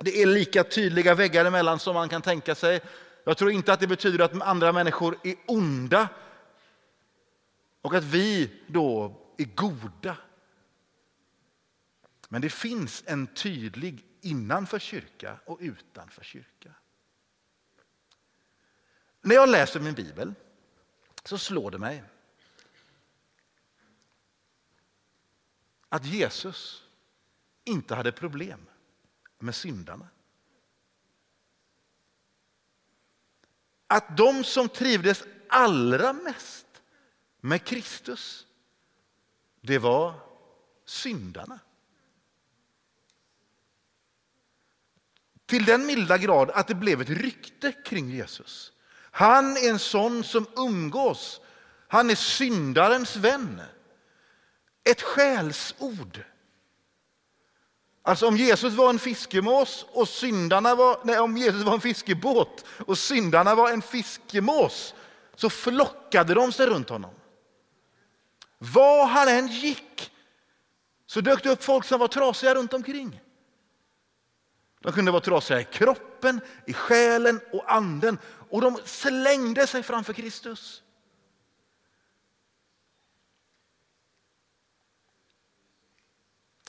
det 0.00 0.22
är 0.22 0.26
lika 0.26 0.64
tydliga 0.64 1.14
väggar 1.14 1.44
emellan 1.44 1.78
som 1.78 1.94
man 1.94 2.08
kan 2.08 2.22
tänka 2.22 2.54
sig. 2.54 2.80
Jag 3.24 3.36
tror 3.36 3.50
inte 3.50 3.72
att 3.72 3.80
det 3.80 3.86
betyder 3.86 4.24
att 4.24 4.42
andra 4.42 4.72
människor 4.72 5.18
är 5.24 5.34
onda 5.46 6.08
och 7.82 7.94
att 7.94 8.04
vi 8.04 8.50
då 8.66 9.16
är 9.38 9.44
goda. 9.44 10.16
Men 12.28 12.42
det 12.42 12.50
finns 12.50 13.02
en 13.06 13.26
tydlig 13.26 14.04
innanför 14.20 14.78
kyrka 14.78 15.40
och 15.44 15.58
utanför 15.60 16.24
kyrka. 16.24 16.74
När 19.22 19.34
jag 19.34 19.48
läser 19.48 19.80
min 19.80 19.94
bibel 19.94 20.34
så 21.24 21.38
slår 21.38 21.70
det 21.70 21.78
mig 21.78 22.04
att 25.88 26.06
Jesus 26.06 26.84
inte 27.64 27.94
hade 27.94 28.12
problem 28.12 28.66
med 29.38 29.54
syndarna. 29.54 30.08
Att 33.86 34.16
de 34.16 34.44
som 34.44 34.68
trivdes 34.68 35.24
allra 35.48 36.12
mest 36.12 36.66
med 37.40 37.64
Kristus, 37.64 38.46
det 39.60 39.78
var 39.78 40.20
syndarna. 40.84 41.60
Till 45.46 45.64
den 45.64 45.86
milda 45.86 46.18
grad 46.18 46.50
att 46.50 46.68
det 46.68 46.74
blev 46.74 47.00
ett 47.00 47.08
rykte 47.08 47.72
kring 47.72 48.10
Jesus. 48.10 48.72
Han 49.18 49.56
är 49.56 49.70
en 49.70 49.78
sån 49.78 50.24
som 50.24 50.46
umgås. 50.56 51.40
Han 51.88 52.10
är 52.10 52.14
syndarens 52.14 53.16
vän. 53.16 53.62
Ett 54.84 55.02
själsord. 55.02 56.24
Alltså 58.02 58.28
om 58.28 58.36
Jesus 58.36 58.74
var 58.74 58.90
en 58.90 58.98
fiskemås 58.98 59.86
och 59.88 60.08
syndarna 60.08 60.74
var, 60.74 61.00
nej, 61.04 61.18
om 61.18 61.36
Jesus 61.36 61.62
var 61.62 61.74
en 61.74 61.80
fiskebåt 61.80 62.64
och 62.86 62.98
syndarna 62.98 63.54
var 63.54 63.70
en 63.70 63.82
fiskemås 63.82 64.94
så 65.36 65.50
flockade 65.50 66.34
de 66.34 66.52
sig 66.52 66.66
runt 66.66 66.88
honom. 66.88 67.14
Var 68.58 69.06
han 69.06 69.28
än 69.28 69.48
gick 69.48 70.12
så 71.06 71.20
dök 71.20 71.42
det 71.42 71.50
upp 71.50 71.64
folk 71.64 71.84
som 71.84 72.00
var 72.00 72.08
trasiga 72.08 72.54
runt 72.54 72.74
omkring. 72.74 73.20
De 74.80 74.92
kunde 74.92 75.10
vara 75.10 75.20
trasiga 75.22 75.60
i 75.60 75.64
kroppen, 75.64 76.40
i 76.66 76.72
själen 76.72 77.40
och 77.52 77.72
anden 77.72 78.18
och 78.50 78.60
de 78.60 78.78
slängde 78.84 79.66
sig 79.66 79.82
framför 79.82 80.12
Kristus. 80.12 80.82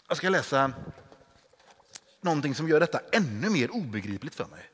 Jag 0.07 0.17
ska 0.17 0.29
läsa 0.29 0.73
någonting 2.21 2.55
som 2.55 2.69
gör 2.69 2.79
detta 2.79 3.01
ännu 3.11 3.49
mer 3.49 3.71
obegripligt 3.71 4.35
för 4.35 4.45
mig. 4.45 4.69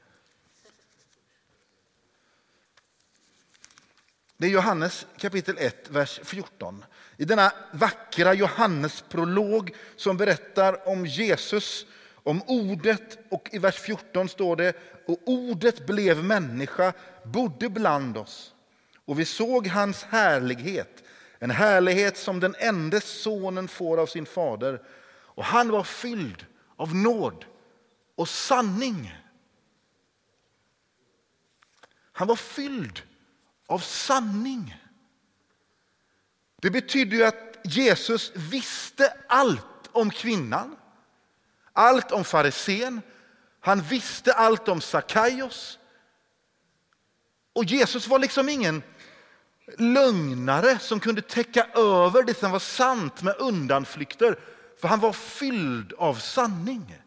Det 4.38 4.46
är 4.46 4.52
Johannes 4.52 5.08
kapitel 5.18 5.58
1, 5.58 5.90
vers 5.90 6.20
14. 6.24 6.86
I 7.18 7.26
denna 7.26 7.54
vackra 7.74 8.34
Johannesprolog 8.34 9.76
som 9.96 10.18
berättar 10.18 10.88
om 10.88 11.06
Jesus, 11.06 11.86
om 12.26 12.42
ordet 12.48 13.18
och 13.30 13.50
i 13.52 13.58
vers 13.58 13.76
14 13.80 14.30
står 14.30 14.56
det 14.56 14.74
och 15.08 15.20
ordet 15.26 15.86
blev 15.88 16.24
människa, 16.24 16.94
bodde 17.24 17.70
bland 17.70 18.18
oss 18.18 18.54
och 19.06 19.20
vi 19.20 19.26
såg 19.26 19.68
hans 19.68 20.04
härlighet, 20.04 21.04
en 21.40 21.52
härlighet 21.52 22.18
som 22.18 22.40
den 22.40 22.56
enda 22.60 23.02
sonen 23.02 23.68
får 23.68 23.98
av 23.98 24.06
sin 24.06 24.26
fader 24.26 24.82
och 25.08 25.44
han 25.44 25.70
var 25.70 25.84
fylld 25.84 26.46
av 26.76 26.96
nåd 26.96 27.46
och 28.16 28.30
sanning. 28.30 29.16
Han 32.12 32.28
var 32.28 32.36
fylld 32.36 33.02
av 33.68 33.80
sanning. 33.80 34.82
Det 36.62 36.72
betyder 36.72 37.18
ju 37.18 37.26
att 37.26 37.58
Jesus 37.64 38.32
visste 38.36 39.14
allt 39.28 39.90
om 39.92 40.10
kvinnan, 40.10 40.76
allt 41.76 42.12
om 42.12 42.24
farisén. 42.24 43.02
Han 43.62 43.82
visste 43.82 44.34
allt 44.34 44.68
om 44.68 44.82
Sakaios. 44.82 45.80
Och 47.54 47.66
Jesus 47.66 48.08
var 48.08 48.20
liksom 48.20 48.50
ingen 48.50 48.84
lögnare 49.78 50.80
som 50.80 51.00
kunde 51.00 51.22
täcka 51.22 51.68
över 51.74 52.24
det 52.24 52.38
som 52.38 52.52
var 52.52 52.60
sant 52.60 53.22
med 53.22 53.36
undanflykter, 53.40 54.40
för 54.82 54.88
han 54.88 55.00
var 55.00 55.14
fylld 55.14 55.94
av 55.94 56.16
sanning. 56.16 57.02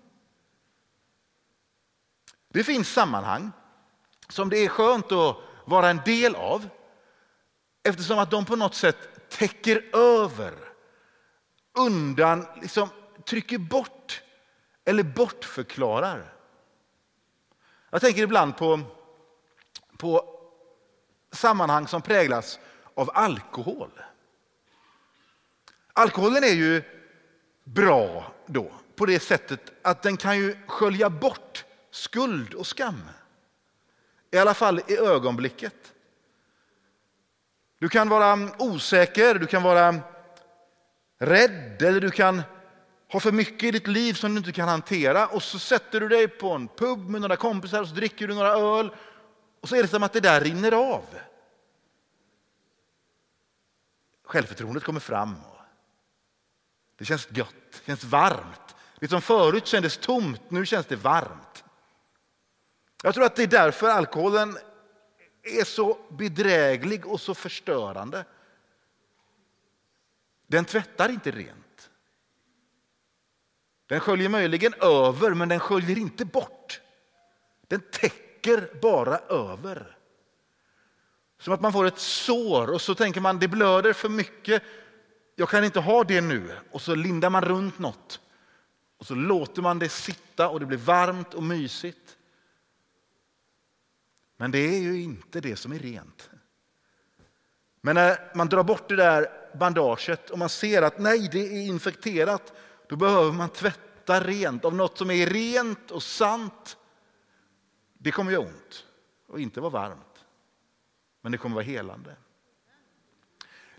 Det 2.49 2.65
finns 2.65 2.93
sammanhang 2.93 3.51
som 4.29 4.49
det 4.49 4.59
är 4.59 4.69
skönt 4.69 5.13
att 5.13 5.37
vara 5.65 5.91
en 5.91 6.01
del 6.05 6.35
av 6.35 6.69
eftersom 7.83 8.19
att 8.19 8.31
de 8.31 8.45
på 8.45 8.57
något 8.57 8.75
sätt 8.75 9.29
täcker 9.29 9.97
över, 9.97 10.55
undan, 11.79 12.47
liksom 12.63 12.89
trycker 13.27 13.59
bort 13.59 14.23
eller 14.89 15.03
bortförklarar. 15.03 16.33
Jag 17.91 18.01
tänker 18.01 18.23
ibland 18.23 18.57
på, 18.57 18.81
på 19.97 20.41
sammanhang 21.33 21.89
som 21.89 22.03
präglas 22.03 22.59
av 22.95 23.11
alkohol. 23.15 23.91
Alkoholen 25.93 26.45
är 26.45 26.55
ju 26.55 26.83
bra 27.65 28.33
då 28.47 28.71
på 28.97 29.07
det 29.07 29.21
sättet 29.21 29.73
att 29.83 30.03
den 30.03 30.17
kan 30.17 30.39
ju 30.39 30.57
skölja 30.67 31.11
bort 31.11 31.65
skuld 31.91 32.55
och 32.55 32.67
skam. 32.67 33.03
I 34.31 34.39
alla 34.39 34.55
fall 34.55 34.81
i 34.87 34.99
ögonblicket. 34.99 35.93
Du 37.79 37.89
kan 37.89 38.09
vara 38.09 38.39
osäker, 38.59 39.35
du 39.35 39.47
kan 39.47 39.63
vara 39.63 39.95
rädd 41.19 41.83
eller 41.83 42.01
du 42.01 42.11
kan 42.11 42.43
har 43.11 43.21
för 43.21 43.33
mycket 43.33 43.63
i 43.63 43.71
ditt 43.71 43.87
liv 43.87 44.15
som 44.15 44.35
du 44.35 44.39
inte 44.39 44.53
kan 44.53 44.69
hantera 44.69 45.27
och 45.27 45.43
så 45.43 45.59
sätter 45.59 46.01
du 46.01 46.09
dig 46.09 46.29
på 46.29 46.51
en 46.51 46.69
pub 46.69 47.09
med 47.09 47.21
några 47.21 47.37
kompisar 47.37 47.81
och 47.81 47.89
så 47.89 47.95
dricker 47.95 48.29
du 48.29 48.35
några 48.35 48.53
öl 48.53 48.91
och 49.61 49.69
så 49.69 49.77
är 49.77 49.83
det 49.83 49.89
som 49.89 50.03
att 50.03 50.13
det 50.13 50.21
där 50.21 50.41
rinner 50.41 50.73
av. 50.73 51.05
Självförtroendet 54.25 54.85
kommer 54.85 55.01
fram. 55.01 55.35
Det 56.97 57.05
känns 57.05 57.29
gött, 57.31 57.55
det 57.71 57.87
känns 57.87 58.05
varmt. 58.05 58.75
Det 59.01 59.09
som 59.09 59.23
förut 59.23 59.67
kändes 59.67 59.97
tomt, 59.97 60.51
nu 60.51 60.67
känns 60.67 60.87
det 60.87 60.97
varmt. 60.97 61.65
Jag 63.03 63.15
tror 63.15 63.25
att 63.25 63.37
det 63.37 63.43
är 63.43 63.47
därför 63.47 63.89
alkoholen 63.89 64.59
är 65.43 65.65
så 65.65 65.99
bedräglig 66.11 67.07
och 67.07 67.21
så 67.21 67.35
förstörande. 67.35 68.25
Den 70.47 70.65
tvättar 70.65 71.09
inte 71.09 71.31
rent. 71.31 71.68
Den 73.89 74.01
sköljer 74.01 74.29
möjligen 74.29 74.75
över, 74.75 75.35
men 75.35 75.49
den 75.49 75.61
sköljer 75.61 75.99
inte 75.99 76.25
bort. 76.25 76.81
Den 77.69 77.81
täcker 77.81 78.81
bara 78.83 79.19
över. 79.19 79.97
Som 81.39 81.55
att 81.55 81.61
man 81.61 81.73
får 81.73 81.87
ett 81.87 81.99
sår 81.99 82.71
och 82.71 82.81
så 82.81 82.95
tänker 82.95 83.21
man 83.21 83.39
det 83.39 83.49
blöder 83.49 83.93
för 83.93 84.09
mycket. 84.09 84.63
Jag 85.35 85.49
kan 85.49 85.65
inte 85.65 85.81
ha 85.81 86.05
det 86.05 86.21
nu. 86.21 86.57
Och 86.71 86.83
så 86.83 86.95
lindar 86.95 87.31
man 87.31 87.45
runt 87.45 87.79
något. 87.79 88.21
Och 88.99 89.07
så 89.07 89.15
låter 89.15 89.63
man 89.63 89.79
det 89.79 89.89
sitta 89.89 90.49
och 90.49 90.61
det 90.61 90.67
blir 90.67 90.79
varmt 90.79 91.35
och 91.35 91.43
mysigt. 91.43 92.17
Men 94.37 94.51
det 94.51 94.59
är 94.59 94.79
ju 94.79 95.03
inte 95.03 95.41
det 95.41 95.57
som 95.57 95.73
är 95.73 95.79
rent. 95.79 96.31
Men 97.81 97.95
när 97.95 98.31
man 98.35 98.49
drar 98.49 98.63
bort 98.63 98.89
det 98.89 98.97
där 98.97 99.27
bandaget 99.59 100.31
och 100.31 100.39
man 100.39 100.49
ser 100.49 100.83
att 100.83 100.99
nej, 100.99 101.29
det 101.33 101.41
är 101.41 101.67
infekterat, 101.67 102.53
då 102.89 102.97
behöver 102.97 103.33
man 103.33 103.49
tvätta 103.49 104.21
rent 104.21 104.65
av 104.65 104.75
något 104.75 104.99
som 104.99 105.11
är 105.11 105.27
rent 105.27 105.91
och 105.91 106.03
sant. 106.03 106.77
Det 107.99 108.11
kommer 108.11 108.33
göra 108.33 108.47
ont 108.47 108.87
och 109.27 109.41
inte 109.41 109.61
vara 109.61 109.71
varmt, 109.71 110.25
men 111.21 111.33
det 111.33 111.39
kommer 111.39 111.55
vara 111.55 111.65
helande. 111.65 112.17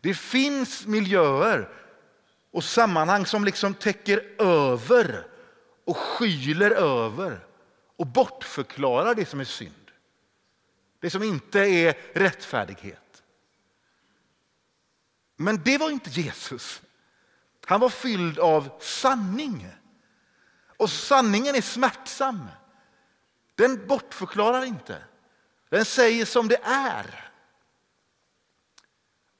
Det 0.01 0.13
finns 0.13 0.85
miljöer 0.85 1.69
och 2.51 2.63
sammanhang 2.63 3.25
som 3.25 3.45
liksom 3.45 3.73
täcker 3.73 4.41
över 4.41 5.27
och 5.85 5.97
skyler 5.97 6.71
över 6.71 7.45
och 7.95 8.07
bortförklarar 8.07 9.15
det 9.15 9.25
som 9.25 9.39
är 9.39 9.43
synd. 9.43 9.91
Det 10.99 11.09
som 11.09 11.23
inte 11.23 11.59
är 11.59 11.97
rättfärdighet. 12.13 13.23
Men 15.35 15.63
det 15.63 15.77
var 15.77 15.89
inte 15.89 16.09
Jesus. 16.09 16.81
Han 17.69 17.79
var 17.79 17.89
fylld 17.89 18.39
av 18.39 18.79
sanning. 18.79 19.67
Och 20.77 20.89
sanningen 20.89 21.55
är 21.55 21.61
smärtsam. 21.61 22.47
Den 23.55 23.87
bortförklarar 23.87 24.65
inte. 24.65 25.03
Den 25.69 25.85
säger 25.85 26.25
som 26.25 26.47
det 26.47 26.59
är. 26.63 27.31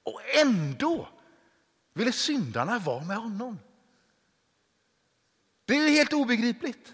Och 0.03 0.21
ändå 0.41 1.09
ville 1.93 2.11
syndarna 2.11 2.79
vara 2.79 3.03
med 3.03 3.17
honom. 3.17 3.59
Det 5.65 5.73
är 5.75 5.89
helt 5.89 6.13
obegripligt. 6.13 6.93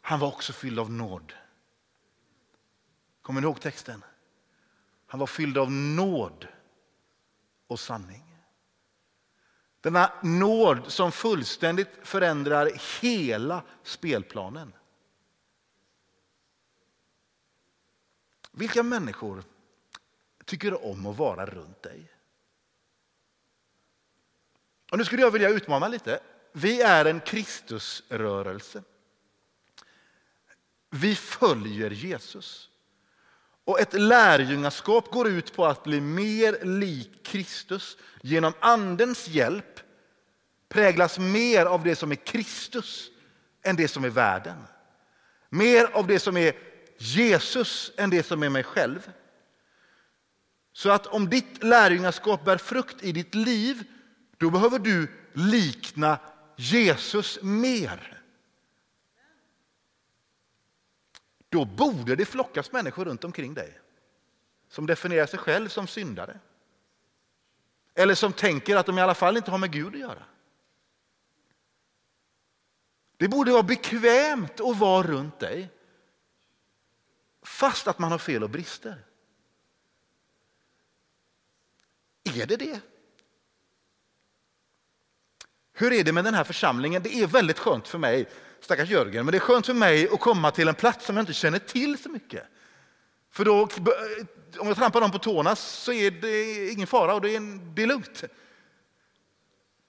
Han 0.00 0.20
var 0.20 0.28
också 0.28 0.52
fylld 0.52 0.78
av 0.78 0.90
nåd. 0.92 1.32
Kommer 3.22 3.40
ni 3.40 3.44
ihåg 3.44 3.60
texten? 3.60 4.04
Han 5.06 5.20
var 5.20 5.26
fylld 5.26 5.58
av 5.58 5.72
nåd 5.72 6.48
och 7.66 7.80
sanning. 7.80 8.24
Denna 9.80 10.12
nåd 10.22 10.92
som 10.92 11.12
fullständigt 11.12 11.88
förändrar 12.02 12.70
hela 13.00 13.62
spelplanen. 13.82 14.72
Vilka 18.52 18.82
människor 18.82 19.44
tycker 20.44 20.84
om 20.84 21.06
att 21.06 21.16
vara 21.16 21.46
runt 21.46 21.82
dig? 21.82 22.10
Och 24.90 24.98
nu 24.98 25.04
skulle 25.04 25.22
jag 25.22 25.30
vilja 25.30 25.48
utmana 25.48 25.88
lite. 25.88 26.20
Vi 26.52 26.82
är 26.82 27.04
en 27.04 27.20
Kristusrörelse. 27.20 28.82
Vi 30.90 31.14
följer 31.14 31.90
Jesus. 31.90 32.70
Och 33.64 33.80
ett 33.80 33.92
lärjungaskap 33.92 35.10
går 35.10 35.28
ut 35.28 35.54
på 35.54 35.66
att 35.66 35.84
bli 35.84 36.00
mer 36.00 36.64
lik 36.64 37.26
Kristus 37.26 37.96
genom 38.22 38.52
Andens 38.60 39.28
hjälp 39.28 39.80
präglas 40.68 41.18
mer 41.18 41.66
av 41.66 41.84
det 41.84 41.96
som 41.96 42.12
är 42.12 42.16
Kristus 42.16 43.10
än 43.62 43.76
det 43.76 43.88
som 43.88 44.04
är 44.04 44.10
världen. 44.10 44.56
Mer 45.48 45.90
av 45.92 46.06
det 46.06 46.18
som 46.18 46.36
är 46.36 46.52
Jesus 46.98 47.92
än 47.96 48.10
det 48.10 48.22
som 48.22 48.42
är 48.42 48.48
mig 48.48 48.62
själv. 48.62 49.10
Så 50.72 50.90
att 50.90 51.06
om 51.06 51.30
ditt 51.30 51.62
lärjungaskap 51.62 52.44
bär 52.44 52.58
frukt 52.58 53.02
i 53.02 53.12
ditt 53.12 53.34
liv, 53.34 53.84
då 54.38 54.50
behöver 54.50 54.78
du 54.78 55.08
likna 55.32 56.18
Jesus 56.56 57.38
mer. 57.42 58.23
Då 61.54 61.64
borde 61.64 62.16
det 62.16 62.24
flockas 62.24 62.72
människor 62.72 63.04
runt 63.04 63.24
omkring 63.24 63.54
dig 63.54 63.80
som 64.68 64.86
definierar 64.86 65.26
sig 65.26 65.38
själv 65.38 65.68
som 65.68 65.86
syndare. 65.86 66.38
Eller 67.94 68.14
som 68.14 68.32
tänker 68.32 68.76
att 68.76 68.86
de 68.86 68.98
i 68.98 69.00
alla 69.00 69.14
fall 69.14 69.36
inte 69.36 69.50
har 69.50 69.58
med 69.58 69.72
Gud 69.72 69.94
att 69.94 70.00
göra. 70.00 70.24
Det 73.16 73.28
borde 73.28 73.52
vara 73.52 73.62
bekvämt 73.62 74.60
att 74.60 74.78
vara 74.78 75.06
runt 75.06 75.38
dig 75.38 75.70
fast 77.42 77.86
att 77.86 77.98
man 77.98 78.12
har 78.12 78.18
fel 78.18 78.42
och 78.42 78.50
brister. 78.50 79.04
Är 82.24 82.46
det 82.46 82.56
det? 82.56 82.80
Hur 85.72 85.92
är 85.92 86.04
det 86.04 86.12
med 86.12 86.24
den 86.24 86.34
här 86.34 86.44
församlingen? 86.44 87.02
Det 87.02 87.14
är 87.14 87.26
väldigt 87.26 87.58
skönt 87.58 87.88
för 87.88 87.98
mig, 87.98 88.28
stackars 88.64 88.90
Jörgen, 88.90 89.24
men 89.24 89.32
det 89.32 89.38
är 89.38 89.40
skönt 89.40 89.66
för 89.66 89.74
mig 89.74 90.08
att 90.08 90.20
komma 90.20 90.50
till 90.50 90.68
en 90.68 90.74
plats 90.74 91.06
som 91.06 91.16
jag 91.16 91.22
inte 91.22 91.32
känner 91.32 91.58
till 91.58 91.98
så 91.98 92.08
mycket. 92.08 92.44
För 93.30 93.44
då, 93.44 93.68
om 94.58 94.68
jag 94.68 94.76
trampar 94.76 95.00
dem 95.00 95.10
på 95.10 95.18
tårna 95.18 95.56
så 95.56 95.92
är 95.92 96.10
det 96.10 96.68
ingen 96.70 96.86
fara 96.86 97.14
och 97.14 97.20
det 97.20 97.36
är, 97.36 97.74
det 97.74 97.82
är 97.82 97.86
lugnt. 97.86 98.24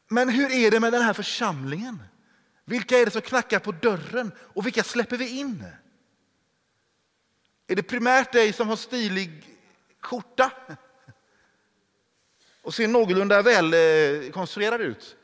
Men 0.08 0.30
hur 0.30 0.52
är 0.52 0.72
det 0.72 0.80
med 0.80 0.94
den 0.94 1.02
här 1.02 1.14
församlingen? 1.14 2.04
Vilka 2.66 2.98
är 2.98 3.06
det 3.06 3.12
som 3.12 3.22
knackar 3.22 3.60
på 3.60 3.72
dörren 3.72 4.32
och 4.38 4.66
vilka 4.66 4.84
släpper 4.84 5.18
vi 5.18 5.40
in? 5.40 5.66
Är 7.68 7.76
det 7.76 7.84
primärt 7.84 8.32
dig 8.32 8.54
som 8.54 8.68
har 8.68 8.76
stilig 8.76 9.58
skjorta 10.02 10.52
och 12.62 12.74
ser 12.74 12.88
någorlunda 12.88 13.42
väl 13.42 13.74
eh, 13.74 14.32
konstruerad 14.32 14.82
ut? 14.82 15.16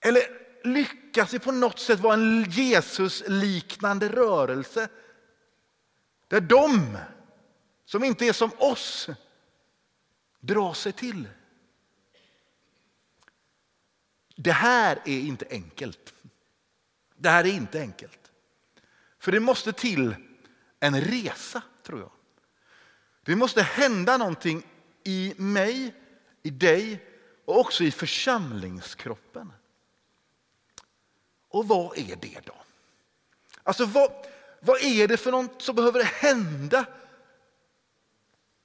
Eller 0.00 0.45
lyckas 0.66 1.34
vi 1.34 1.38
på 1.38 1.52
något 1.52 1.78
sätt 1.78 2.00
vara 2.00 2.14
en 2.14 2.44
Jesus-liknande 2.50 4.08
rörelse 4.08 4.88
där 6.28 6.40
de 6.40 6.98
som 7.84 8.04
inte 8.04 8.26
är 8.26 8.32
som 8.32 8.50
oss 8.58 9.08
drar 10.40 10.72
sig 10.72 10.92
till? 10.92 11.28
Det 14.36 14.52
här 14.52 15.02
är 15.04 15.20
inte 15.20 15.46
enkelt. 15.50 16.14
Det 17.16 17.28
här 17.28 17.44
är 17.44 17.52
inte 17.52 17.80
enkelt. 17.80 18.32
För 19.18 19.32
det 19.32 19.40
måste 19.40 19.72
till 19.72 20.14
en 20.80 21.00
resa, 21.00 21.62
tror 21.82 22.00
jag. 22.00 22.10
Det 23.22 23.36
måste 23.36 23.62
hända 23.62 24.16
någonting 24.16 24.62
i 25.04 25.34
mig, 25.36 25.94
i 26.42 26.50
dig 26.50 27.06
och 27.44 27.60
också 27.60 27.84
i 27.84 27.90
församlingskroppen. 27.90 29.52
Och 31.48 31.68
vad 31.68 31.98
är 31.98 32.16
det 32.16 32.46
då? 32.46 32.54
Alltså 33.62 33.86
vad, 33.86 34.10
vad 34.60 34.82
är 34.82 35.08
det 35.08 35.16
för 35.16 35.30
något 35.30 35.62
som 35.62 35.76
behöver 35.76 36.02
hända 36.02 36.86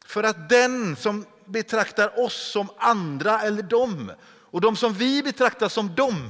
för 0.06 0.24
att 0.24 0.50
den 0.50 0.96
som 0.96 1.26
betraktar 1.46 2.20
oss 2.20 2.52
som 2.52 2.70
andra 2.78 3.42
eller 3.42 3.64
dem 3.64 4.12
och 4.24 4.62
de 4.62 4.76
som 4.76 4.94
vi 4.94 5.24
betraktar 5.24 5.70
som 5.70 5.96
dem, 5.96 6.30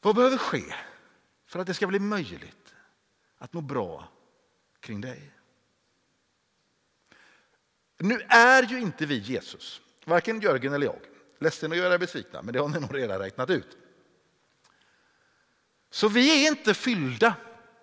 vad 0.00 0.14
behöver 0.16 0.36
ske 0.36 0.74
för 1.46 1.58
att 1.58 1.66
det 1.66 1.74
ska 1.74 1.86
bli 1.86 1.98
möjligt 1.98 2.74
att 3.38 3.52
må 3.52 3.60
bra 3.60 4.08
kring 4.80 5.00
dig? 5.00 5.30
Nu 7.98 8.20
är 8.28 8.62
ju 8.62 8.80
inte 8.80 9.06
vi 9.06 9.18
Jesus, 9.18 9.80
varken 10.04 10.40
Jörgen 10.40 10.72
eller 10.72 10.86
jag. 10.86 11.00
Ledsen 11.38 11.72
att 11.72 11.78
göra 11.78 11.94
er 11.94 11.98
besvikna, 11.98 12.42
men 12.42 12.54
det 12.54 12.60
har 12.60 12.68
ni 12.68 12.80
nog 12.80 12.94
redan 12.94 13.18
räknat 13.18 13.50
ut. 13.50 13.76
Så 15.94 16.08
vi 16.08 16.44
är 16.44 16.50
inte 16.50 16.74
fyllda 16.74 17.34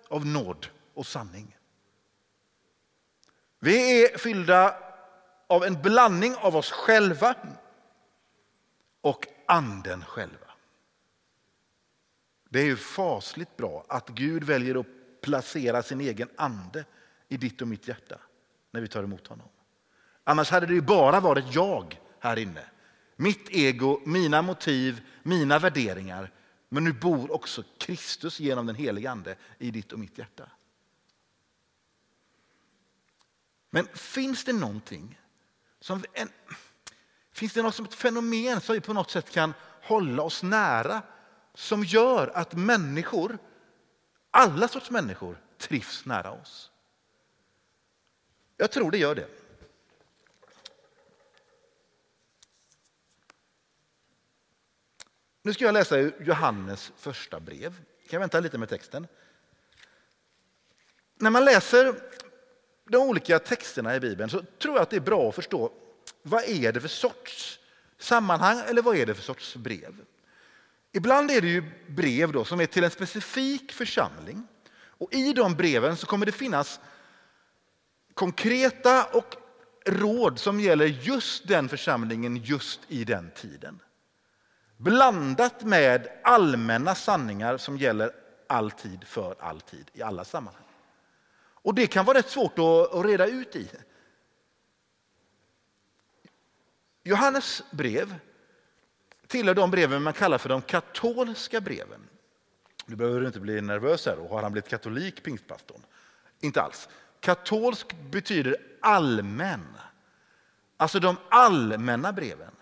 av 0.08 0.26
nåd 0.26 0.66
och 0.94 1.06
sanning. 1.06 1.56
Vi 3.58 4.04
är 4.04 4.18
fyllda 4.18 4.76
av 5.46 5.64
en 5.64 5.82
blandning 5.82 6.34
av 6.36 6.56
oss 6.56 6.70
själva 6.70 7.34
och 9.00 9.26
anden 9.46 10.04
själva. 10.04 10.46
Det 12.48 12.60
är 12.60 12.64
ju 12.64 12.76
fasligt 12.76 13.56
bra 13.56 13.84
att 13.88 14.08
Gud 14.08 14.44
väljer 14.44 14.80
att 14.80 14.86
placera 15.20 15.82
sin 15.82 16.00
egen 16.00 16.28
ande 16.36 16.84
i 17.28 17.36
ditt 17.36 17.62
och 17.62 17.68
mitt 17.68 17.88
hjärta 17.88 18.18
när 18.70 18.80
vi 18.80 18.88
tar 18.88 19.02
emot 19.02 19.26
honom. 19.26 19.48
Annars 20.24 20.50
hade 20.50 20.66
det 20.66 20.74
ju 20.74 20.80
bara 20.80 21.20
varit 21.20 21.54
jag 21.54 22.00
här 22.18 22.38
inne. 22.38 22.64
Mitt 23.16 23.48
ego, 23.50 24.00
mina 24.06 24.42
motiv, 24.42 25.00
mina 25.22 25.58
värderingar. 25.58 26.30
Men 26.72 26.84
nu 26.84 26.92
bor 26.92 27.32
också 27.32 27.64
Kristus 27.78 28.40
genom 28.40 28.66
den 28.66 28.76
helige 28.76 29.10
ande 29.10 29.36
i 29.58 29.70
ditt 29.70 29.92
och 29.92 29.98
mitt 29.98 30.18
hjärta. 30.18 30.50
Men 33.70 33.86
finns 33.94 34.44
det 34.44 34.52
någonting 34.52 35.20
som 35.80 36.04
en, 36.12 36.28
Finns 37.32 37.52
det 37.52 37.62
något 37.62 37.74
som 37.74 37.84
ett 37.84 37.94
fenomen 37.94 38.60
som 38.60 38.74
vi 38.74 38.80
på 38.80 38.92
något 38.92 39.10
sätt 39.10 39.30
kan 39.30 39.54
hålla 39.82 40.22
oss 40.22 40.42
nära 40.42 41.02
som 41.54 41.84
gör 41.84 42.28
att 42.34 42.54
människor, 42.54 43.38
alla 44.30 44.68
sorts 44.68 44.90
människor, 44.90 45.40
trivs 45.58 46.04
nära 46.04 46.30
oss? 46.30 46.70
Jag 48.56 48.72
tror 48.72 48.90
det 48.90 48.98
gör 48.98 49.14
det. 49.14 49.41
Nu 55.42 55.52
ska 55.52 55.64
jag 55.64 55.72
läsa 55.72 56.00
Johannes 56.00 56.92
första 56.96 57.40
brev. 57.40 57.72
Kan 57.74 58.10
jag 58.10 58.20
vänta 58.20 58.40
lite 58.40 58.58
med 58.58 58.68
texten? 58.68 59.06
När 61.18 61.30
man 61.30 61.44
läser 61.44 61.94
de 62.88 62.96
olika 62.96 63.38
texterna 63.38 63.96
i 63.96 64.00
Bibeln 64.00 64.30
så 64.30 64.42
tror 64.42 64.74
jag 64.74 64.82
att 64.82 64.90
det 64.90 64.96
är 64.96 65.00
bra 65.00 65.28
att 65.28 65.34
förstå 65.34 65.72
vad 66.22 66.44
är 66.44 66.72
det 66.72 66.80
för 66.80 66.88
sorts 66.88 67.60
sammanhang 67.98 68.62
eller 68.66 68.82
vad 68.82 68.96
är 68.96 69.06
det 69.06 69.14
för 69.14 69.22
sorts 69.22 69.56
brev? 69.56 70.04
Ibland 70.92 71.30
är 71.30 71.40
det 71.40 71.48
ju 71.48 71.70
brev 71.88 72.32
då 72.32 72.44
som 72.44 72.60
är 72.60 72.66
till 72.66 72.84
en 72.84 72.90
specifik 72.90 73.72
församling. 73.72 74.46
Och 74.74 75.14
I 75.14 75.32
de 75.32 75.54
breven 75.54 75.96
så 75.96 76.06
kommer 76.06 76.26
det 76.26 76.32
finnas 76.32 76.80
konkreta 78.14 79.04
och 79.04 79.36
råd 79.86 80.38
som 80.38 80.60
gäller 80.60 80.86
just 80.86 81.48
den 81.48 81.68
församlingen 81.68 82.36
just 82.36 82.80
i 82.88 83.04
den 83.04 83.30
tiden. 83.30 83.80
Blandat 84.82 85.64
med 85.64 86.08
allmänna 86.24 86.94
sanningar 86.94 87.56
som 87.56 87.76
gäller 87.76 88.10
alltid 88.46 89.04
för 89.04 89.36
alltid 89.40 89.90
i 89.92 90.02
alla 90.02 90.24
sammanhang. 90.24 90.62
Och 91.62 91.74
Det 91.74 91.86
kan 91.86 92.04
vara 92.04 92.18
rätt 92.18 92.30
svårt 92.30 92.58
att 92.92 93.04
reda 93.04 93.26
ut 93.26 93.56
i. 93.56 93.70
Johannes 97.02 97.62
brev 97.70 98.14
tillhör 99.26 99.54
de 99.54 99.70
breven 99.70 100.02
man 100.02 100.12
kallar 100.12 100.38
för 100.38 100.48
de 100.48 100.62
katolska 100.62 101.60
breven. 101.60 102.08
Du 102.86 102.96
behöver 102.96 103.26
inte 103.26 103.40
bli 103.40 103.60
nervös 103.60 104.06
här. 104.06 104.28
Har 104.30 104.42
han 104.42 104.52
blivit 104.52 104.70
katolik, 104.70 105.22
pingstpastorn? 105.22 105.82
Inte 106.40 106.62
alls. 106.62 106.88
Katolsk 107.20 107.96
betyder 108.10 108.56
allmän. 108.80 109.66
Alltså 110.76 111.00
de 111.00 111.16
allmänna 111.28 112.12
breven. 112.12 112.52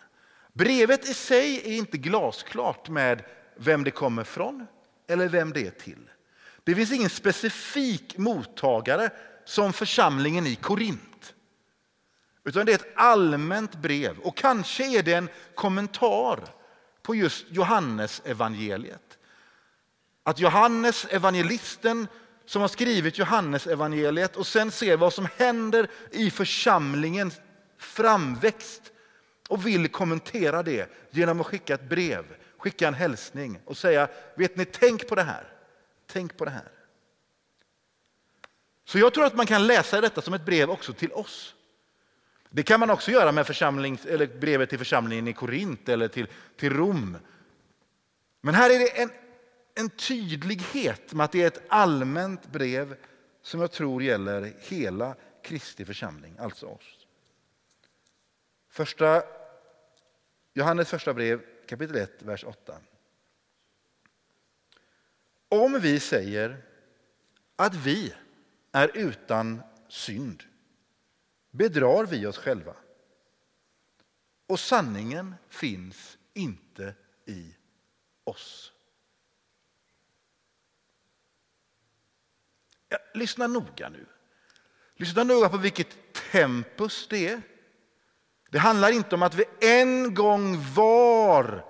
Brevet 0.53 1.09
i 1.09 1.15
sig 1.15 1.57
är 1.65 1.77
inte 1.77 1.99
glasklart 1.99 2.89
med 2.89 3.25
vem 3.57 3.85
det 3.85 3.91
kommer 3.91 4.25
från 4.25 4.67
eller 5.09 5.29
vem 5.29 5.53
det 5.53 5.67
är 5.67 5.71
till. 5.71 6.11
Det 6.65 6.75
finns 6.75 6.93
ingen 6.93 7.11
specifik 7.11 8.19
mottagare 8.19 9.11
som 9.45 9.73
församlingen 9.73 10.47
i 10.47 10.57
Korint. 10.57 11.35
Utan 12.45 12.67
det 12.67 12.73
är 12.73 12.77
ett 12.77 12.93
allmänt 12.97 13.75
brev 13.75 14.19
och 14.19 14.37
kanske 14.37 14.99
är 14.99 15.03
det 15.03 15.13
en 15.13 15.29
kommentar 15.55 16.41
på 17.03 17.15
just 17.15 17.47
Johannes 17.51 18.23
evangeliet. 18.25 19.19
Att 20.23 20.39
Johannes 20.39 21.07
evangelisten 21.11 22.07
som 22.47 22.61
har 22.61 22.69
skrivit 22.69 23.19
Johannes 23.19 23.67
evangeliet 23.67 24.37
och 24.37 24.47
sen 24.47 24.71
ser 24.71 24.97
vad 24.97 25.13
som 25.13 25.29
händer 25.37 25.91
i 26.11 26.31
församlingens 26.31 27.41
framväxt 27.79 28.93
och 29.51 29.67
vill 29.67 29.89
kommentera 29.89 30.63
det 30.63 30.91
genom 31.11 31.41
att 31.41 31.47
skicka 31.47 31.75
ett 31.75 31.89
brev, 31.89 32.25
skicka 32.57 32.89
en 32.89 32.95
hälsning 32.95 33.61
och 33.65 33.77
säga, 33.77 34.09
vet 34.35 34.57
ni, 34.57 34.65
tänk 34.65 35.09
på 35.09 35.15
det 35.15 35.23
här. 35.23 35.53
Tänk 36.07 36.37
på 36.37 36.45
det 36.45 36.51
här. 36.51 36.73
Så 38.85 38.99
jag 38.99 39.15
tror 39.15 39.25
att 39.25 39.35
man 39.35 39.47
kan 39.47 39.67
läsa 39.67 40.01
detta 40.01 40.23
som 40.23 40.35
ett 40.35 40.45
brev 40.45 40.71
också 40.71 40.93
till 40.93 41.13
oss. 41.13 41.55
Det 42.51 42.63
kan 42.63 42.81
man 42.81 42.91
också 42.91 43.11
göra 43.11 43.33
med 43.33 43.47
eller 44.07 44.39
brevet 44.39 44.69
till 44.69 44.79
församlingen 44.79 45.29
i 45.29 45.33
Korint 45.33 45.89
eller 45.89 46.09
till, 46.09 46.27
till 46.57 46.73
Rom. 46.73 47.17
Men 48.41 48.55
här 48.55 48.71
är 48.71 48.79
det 48.79 49.03
en, 49.03 49.11
en 49.75 49.91
tydlighet 49.91 51.13
med 51.13 51.25
att 51.25 51.33
det 51.33 51.43
är 51.43 51.47
ett 51.47 51.63
allmänt 51.69 52.53
brev 52.53 52.97
som 53.43 53.61
jag 53.61 53.73
tror 53.73 54.03
gäller 54.03 54.53
hela 54.59 55.15
Kristi 55.43 55.85
församling, 55.85 56.37
alltså 56.39 56.67
oss. 56.67 57.07
Första, 58.71 59.23
Johannes 60.53 60.89
första 60.89 61.15
brev, 61.15 61.67
kapitel 61.67 61.97
1, 61.97 62.23
vers 62.23 62.45
8. 62.45 62.81
Om 65.49 65.81
vi 65.81 66.01
säger 66.01 66.63
att 67.57 67.75
vi 67.75 68.15
är 68.73 68.97
utan 68.97 69.63
synd 69.89 70.43
bedrar 71.51 72.07
vi 72.07 72.27
oss 72.27 72.39
själva. 72.39 72.77
Och 74.47 74.61
sanningen 74.61 75.35
finns 75.49 76.19
inte 76.35 76.95
i 77.27 77.57
oss. 78.25 78.73
Ja, 82.89 82.99
lyssna 83.15 83.47
noga 83.47 83.89
nu. 83.89 84.07
Lyssna 84.95 85.25
noga 85.25 85.49
på 85.49 85.57
vilket 85.57 86.15
tempus 86.33 87.09
det 87.09 87.29
är. 87.29 87.43
Det 88.51 88.59
handlar 88.59 88.93
inte 88.93 89.15
om 89.15 89.23
att 89.23 89.35
vi 89.35 89.45
en 89.61 90.15
gång 90.15 90.59
var 90.75 91.65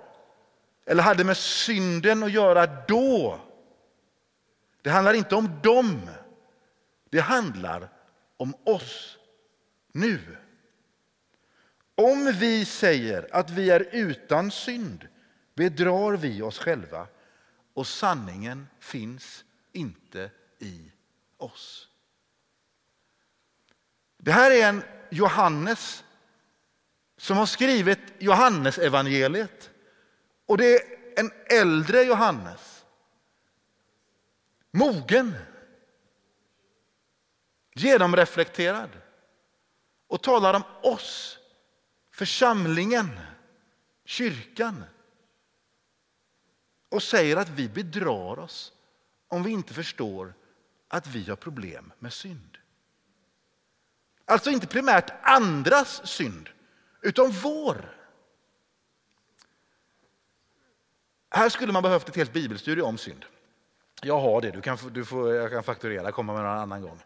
eller 0.85 1.03
hade 1.03 1.23
med 1.23 1.37
synden 1.37 2.23
att 2.23 2.31
göra 2.31 2.65
då. 2.87 3.39
Det 4.81 4.89
handlar 4.89 5.13
inte 5.13 5.35
om 5.35 5.59
dem. 5.63 6.09
Det 7.09 7.19
handlar 7.19 7.89
om 8.37 8.53
oss 8.63 9.17
nu. 9.91 10.37
Om 11.95 12.31
vi 12.39 12.65
säger 12.65 13.35
att 13.35 13.49
vi 13.49 13.69
är 13.69 13.87
utan 13.91 14.51
synd 14.51 15.07
bedrar 15.55 16.17
vi 16.17 16.41
oss 16.41 16.59
själva 16.59 17.07
och 17.73 17.87
sanningen 17.87 18.67
finns 18.79 19.45
inte 19.71 20.31
i 20.59 20.91
oss. 21.37 21.87
Det 24.17 24.31
här 24.31 24.51
är 24.51 24.69
en 24.69 24.83
Johannes 25.09 26.03
som 27.21 27.37
har 27.37 27.45
skrivit 27.45 27.99
Johannesevangeliet. 28.19 29.69
Och 30.45 30.57
det 30.57 30.75
är 30.75 30.81
en 31.19 31.31
äldre 31.45 32.03
Johannes. 32.03 32.85
Mogen. 34.71 35.33
Genomreflekterad. 37.73 38.89
Och 40.07 40.23
talar 40.23 40.53
om 40.53 40.63
oss, 40.81 41.37
församlingen, 42.11 43.19
kyrkan. 44.05 44.83
Och 46.89 47.03
säger 47.03 47.37
att 47.37 47.49
vi 47.49 47.69
bedrar 47.69 48.39
oss 48.39 48.73
om 49.27 49.43
vi 49.43 49.51
inte 49.51 49.73
förstår 49.73 50.33
att 50.87 51.07
vi 51.07 51.29
har 51.29 51.35
problem 51.35 51.93
med 51.99 52.13
synd. 52.13 52.57
Alltså 54.25 54.49
inte 54.49 54.67
primärt 54.67 55.11
andras 55.21 56.07
synd, 56.07 56.49
utan 57.01 57.31
vår. 57.31 57.97
Här 61.29 61.49
skulle 61.49 61.73
man 61.73 61.83
behövt 61.83 62.09
ett 62.09 62.15
helt 62.15 62.33
bibelstudie 62.33 62.81
om 62.81 62.97
synd. 62.97 63.25
Jag 64.01 64.19
har 64.19 64.41
det, 64.41 64.51
du 64.51 64.61
kan, 64.61 64.77
du 64.91 65.05
får, 65.05 65.35
jag 65.35 65.51
kan 65.51 65.63
fakturera, 65.63 66.11
komma 66.11 66.33
med 66.33 66.43
någon 66.43 66.57
annan 66.57 66.81
gång. 66.81 66.99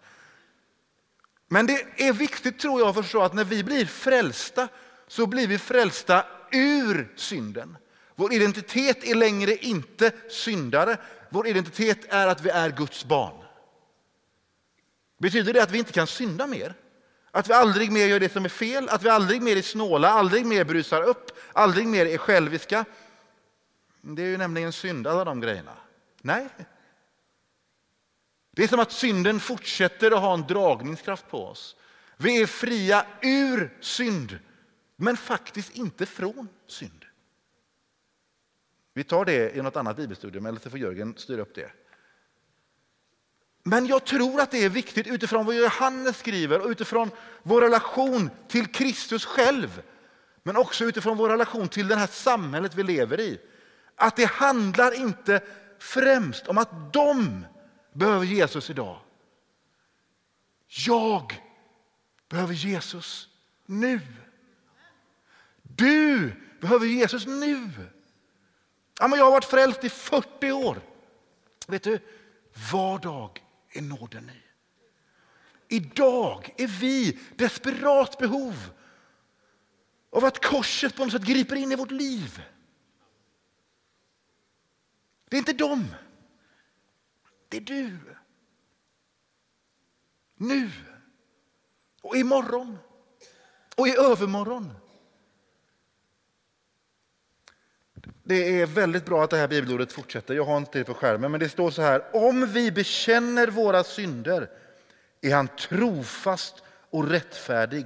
Men 1.47 1.65
det 1.65 1.86
är 1.97 2.13
viktigt 2.13 2.60
tror 2.60 2.79
jag 2.79 2.89
att 2.89 2.95
förstå 2.95 3.21
att 3.21 3.34
när 3.34 3.43
vi 3.43 3.63
blir 3.63 3.86
frälsta 3.86 4.67
så 5.08 5.27
blir 5.27 5.47
vi 5.47 5.58
frälsta 5.58 6.25
ur 6.51 7.13
synden. 7.15 7.77
Vår 8.15 8.34
identitet 8.34 9.03
är 9.03 9.15
längre 9.15 9.55
inte 9.55 10.12
syndare. 10.29 10.97
Vår 11.29 11.47
identitet 11.47 12.05
är 12.10 12.27
att 12.27 12.41
vi 12.41 12.49
är 12.49 12.69
Guds 12.69 13.05
barn. 13.05 13.45
Betyder 15.17 15.53
det 15.53 15.63
att 15.63 15.71
vi 15.71 15.77
inte 15.77 15.93
kan 15.93 16.08
synda 16.08 16.47
mer? 16.47 16.73
Att 17.35 17.49
vi 17.49 17.53
aldrig 17.53 17.91
mer 17.91 18.07
gör 18.07 18.19
det 18.19 18.31
som 18.31 18.45
är 18.45 18.49
fel, 18.49 18.89
att 18.89 19.03
vi 19.03 19.09
aldrig 19.09 19.41
mer 19.41 19.57
är 19.57 19.61
snåla, 19.61 20.09
aldrig 20.09 20.45
mer 20.45 20.63
brusar 20.63 21.01
upp, 21.01 21.31
aldrig 21.53 21.87
mer 21.87 22.05
är 22.05 22.17
själviska? 22.17 22.85
Det 24.01 24.21
är 24.21 24.25
ju 24.27 24.37
nämligen 24.37 24.73
synd, 24.73 25.07
alla 25.07 25.25
de 25.25 25.41
grejerna. 25.41 25.77
Nej. 26.21 26.49
Det 28.51 28.63
är 28.63 28.67
som 28.67 28.79
att 28.79 28.91
synden 28.91 29.39
fortsätter 29.39 30.11
att 30.11 30.21
ha 30.21 30.33
en 30.33 30.47
dragningskraft 30.47 31.29
på 31.29 31.45
oss. 31.45 31.75
Vi 32.17 32.41
är 32.41 32.45
fria 32.45 33.05
ur 33.21 33.77
synd, 33.81 34.39
men 34.95 35.17
faktiskt 35.17 35.77
inte 35.77 36.05
från 36.05 36.47
synd. 36.67 37.05
Vi 38.93 39.03
tar 39.03 39.25
det 39.25 39.55
i 39.55 39.61
något 39.61 39.75
annat 39.75 39.97
bibelstudium, 39.97 40.45
eller 40.45 40.59
så 40.59 40.69
får 40.69 40.79
Jörgen 40.79 41.13
styra 41.17 41.41
upp 41.41 41.55
det. 41.55 41.71
Men 43.67 43.86
jag 43.86 44.06
tror 44.06 44.41
att 44.41 44.51
det 44.51 44.63
är 44.63 44.69
viktigt 44.69 45.08
utifrån 45.08 45.45
vad 45.45 45.56
Johannes 45.56 46.17
skriver 46.17 46.62
och 46.62 46.69
utifrån 46.69 47.12
vår 47.43 47.62
relation 47.62 48.30
till 48.47 48.67
Kristus 48.67 49.25
själv. 49.25 49.82
Men 50.43 50.58
också 50.58 50.86
utifrån 50.86 51.17
vår 51.17 51.30
relation 51.30 51.67
till 51.67 51.88
det 51.88 51.95
här 51.95 52.08
samhället 52.08 52.75
vi 52.75 52.84
lever 52.84 53.19
i. 53.19 53.39
Att 53.95 54.15
det 54.15 54.25
handlar 54.25 55.01
inte 55.01 55.41
främst 55.80 56.47
om 56.47 56.58
att 56.58 56.93
de 56.93 57.45
behöver 57.93 58.25
Jesus 58.25 58.69
idag. 58.69 58.99
Jag 60.67 61.41
behöver 62.30 62.54
Jesus 62.54 63.30
nu. 63.65 63.99
Du 65.63 66.34
behöver 66.62 66.86
Jesus 66.86 67.25
nu. 67.25 67.69
Ja, 68.99 69.08
men 69.08 69.19
jag 69.19 69.25
har 69.25 69.32
varit 69.32 69.45
frälst 69.45 69.84
i 69.84 69.89
40 69.89 70.51
år. 70.51 70.82
Vet 71.67 71.84
du, 71.84 71.99
var 72.71 72.99
dag 72.99 73.44
är 73.77 73.81
nåden 73.81 74.25
ny. 74.25 74.41
Idag 75.67 76.53
är 76.57 76.67
vi 76.67 77.19
desperat 77.35 78.17
behov 78.17 78.55
av 80.09 80.25
att 80.25 80.45
korset 80.45 80.95
på 80.95 81.03
något 81.03 81.11
sätt 81.11 81.21
griper 81.21 81.55
in 81.55 81.71
i 81.71 81.75
vårt 81.75 81.91
liv. 81.91 82.41
Det 85.29 85.35
är 85.35 85.39
inte 85.39 85.53
dem. 85.53 85.95
Det 87.49 87.57
är 87.57 87.61
du. 87.61 87.97
Nu. 90.35 90.71
Och 92.01 92.17
imorgon. 92.17 92.77
Och 93.75 93.88
i 93.88 93.95
övermorgon. 93.97 94.73
Det 98.23 98.61
är 98.61 98.65
väldigt 98.65 99.05
bra 99.05 99.23
att 99.23 99.29
det 99.29 99.37
här 99.37 99.47
bibelordet 99.47 99.91
fortsätter. 99.91 100.33
Jag 100.33 100.45
har 100.45 100.57
inte 100.57 100.77
det 100.77 100.83
på 100.83 100.93
skärmen, 100.93 101.31
men 101.31 101.39
det 101.39 101.49
står 101.49 101.71
så 101.71 101.81
här. 101.81 102.15
Om 102.15 102.45
vi 102.45 102.71
bekänner 102.71 103.47
våra 103.47 103.83
synder 103.83 104.49
är 105.21 105.35
han 105.35 105.47
trofast 105.47 106.63
och 106.89 107.09
rättfärdig 107.09 107.85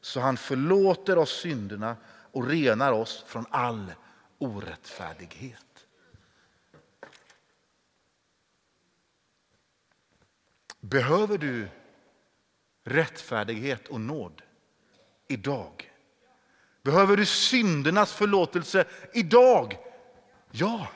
så 0.00 0.20
han 0.20 0.36
förlåter 0.36 1.18
oss 1.18 1.40
synderna 1.40 1.96
och 2.32 2.48
renar 2.48 2.92
oss 2.92 3.24
från 3.26 3.46
all 3.50 3.92
orättfärdighet. 4.38 5.86
Behöver 10.80 11.38
du 11.38 11.68
rättfärdighet 12.84 13.88
och 13.88 14.00
nåd 14.00 14.42
idag? 15.28 15.89
Behöver 16.82 17.16
du 17.16 17.26
syndernas 17.26 18.12
förlåtelse 18.12 18.84
idag? 19.12 19.78
Ja, 20.50 20.88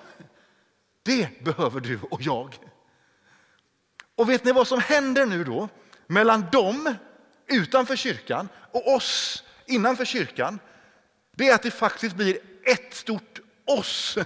det 1.03 1.44
behöver 1.44 1.81
du 1.81 2.01
och 2.11 2.23
jag. 2.23 2.59
Och 4.14 4.31
vet 4.31 4.44
ni 4.44 4.53
vad 4.53 4.68
som 4.68 4.81
händer 4.81 5.27
nu 5.27 5.44
då 5.44 5.68
mellan 6.07 6.47
dem 6.53 6.94
utanför 7.47 7.97
kyrkan 7.97 8.49
och 8.73 8.94
oss 8.94 9.44
innanför 9.66 10.05
kyrkan? 10.05 10.59
Det 11.37 11.49
är 11.49 11.55
att 11.55 11.62
det 11.62 11.70
faktiskt 11.70 12.16
blir 12.16 12.38
ett 12.64 12.94
stort 12.94 13.40
oss. 13.64 14.18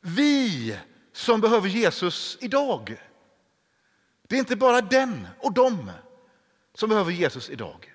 Vi 0.00 0.76
som 1.12 1.40
behöver 1.40 1.68
Jesus 1.68 2.38
idag. 2.40 3.02
Det 4.28 4.34
är 4.34 4.38
inte 4.38 4.56
bara 4.56 4.80
den 4.80 5.28
och 5.38 5.52
dem 5.52 5.90
som 6.74 6.88
behöver 6.88 7.12
Jesus 7.12 7.50
idag. 7.50 7.94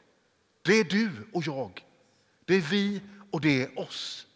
Det 0.65 0.73
är 0.73 0.83
du 0.83 1.27
och 1.33 1.43
jag. 1.43 1.85
Det 2.45 2.55
är 2.55 2.61
vi 2.61 3.01
och 3.31 3.41
det 3.41 3.63
är 3.63 3.79
oss. 3.79 4.27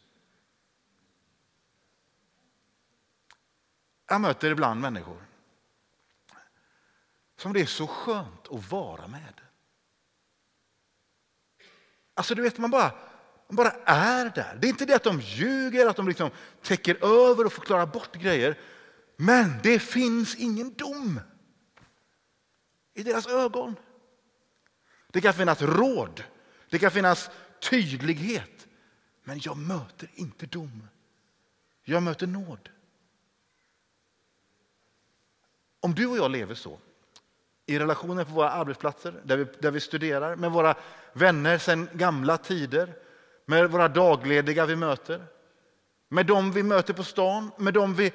Jag 4.08 4.22
möter 4.22 4.52
ibland 4.52 4.82
människor 4.82 5.26
som 7.38 7.54
det 7.54 7.62
är 7.62 7.66
så 7.66 7.88
skönt 7.88 8.48
att 8.48 8.72
vara 8.72 9.08
med. 9.08 9.42
Alltså 12.14 12.36
du 12.36 12.42
vet, 12.42 12.58
man 12.58 12.72
bara, 12.72 12.92
man 13.48 13.56
bara 13.56 13.72
är 13.86 14.30
där. 14.30 14.58
Det 14.62 14.68
är 14.68 14.70
inte 14.70 14.86
det 14.86 14.96
att 14.96 15.04
de 15.04 15.20
ljuger, 15.22 15.88
att 15.88 15.96
de 15.96 16.08
liksom 16.08 16.30
täcker 16.62 17.06
över 17.06 17.46
och 17.46 17.54
förklarar 17.54 17.86
bort 17.86 18.16
grejer. 18.16 18.60
Men 19.16 19.54
det 19.64 19.80
finns 19.80 20.36
ingen 20.36 20.74
dom 20.74 21.20
i 22.94 23.04
deras 23.04 23.28
ögon. 23.28 23.76
Det 25.12 25.22
kan 25.22 25.34
finnas 25.34 25.62
råd, 25.62 26.24
det 26.70 26.80
kan 26.80 26.92
finnas 26.92 27.30
tydlighet. 27.60 28.68
Men 29.24 29.40
jag 29.44 29.58
möter 29.58 30.10
inte 30.16 30.46
dom. 30.46 30.88
Jag 31.84 32.04
möter 32.04 32.28
nåd. 32.28 32.70
Om 35.80 35.94
du 35.94 36.08
och 36.08 36.18
jag 36.18 36.32
lever 36.32 36.56
så, 36.56 36.80
i 37.66 37.80
relationer 37.80 38.24
på 38.24 38.32
våra 38.32 38.52
arbetsplatser, 38.52 39.22
där 39.24 39.38
vi, 39.38 39.46
där 39.60 39.72
vi 39.72 39.80
studerar, 39.80 40.36
med 40.36 40.52
våra 40.52 40.76
vänner 41.14 41.58
sedan 41.58 41.90
gamla 41.94 42.38
tider, 42.38 42.94
med 43.46 43.72
våra 43.72 43.88
daglediga 43.88 44.66
vi 44.66 44.76
möter, 44.76 45.26
med 46.10 46.26
dem 46.26 46.52
vi 46.52 46.64
möter 46.64 46.94
på 46.94 47.04
stan, 47.04 47.52
med 47.58 47.74
dem 47.74 47.96
vi 47.96 48.12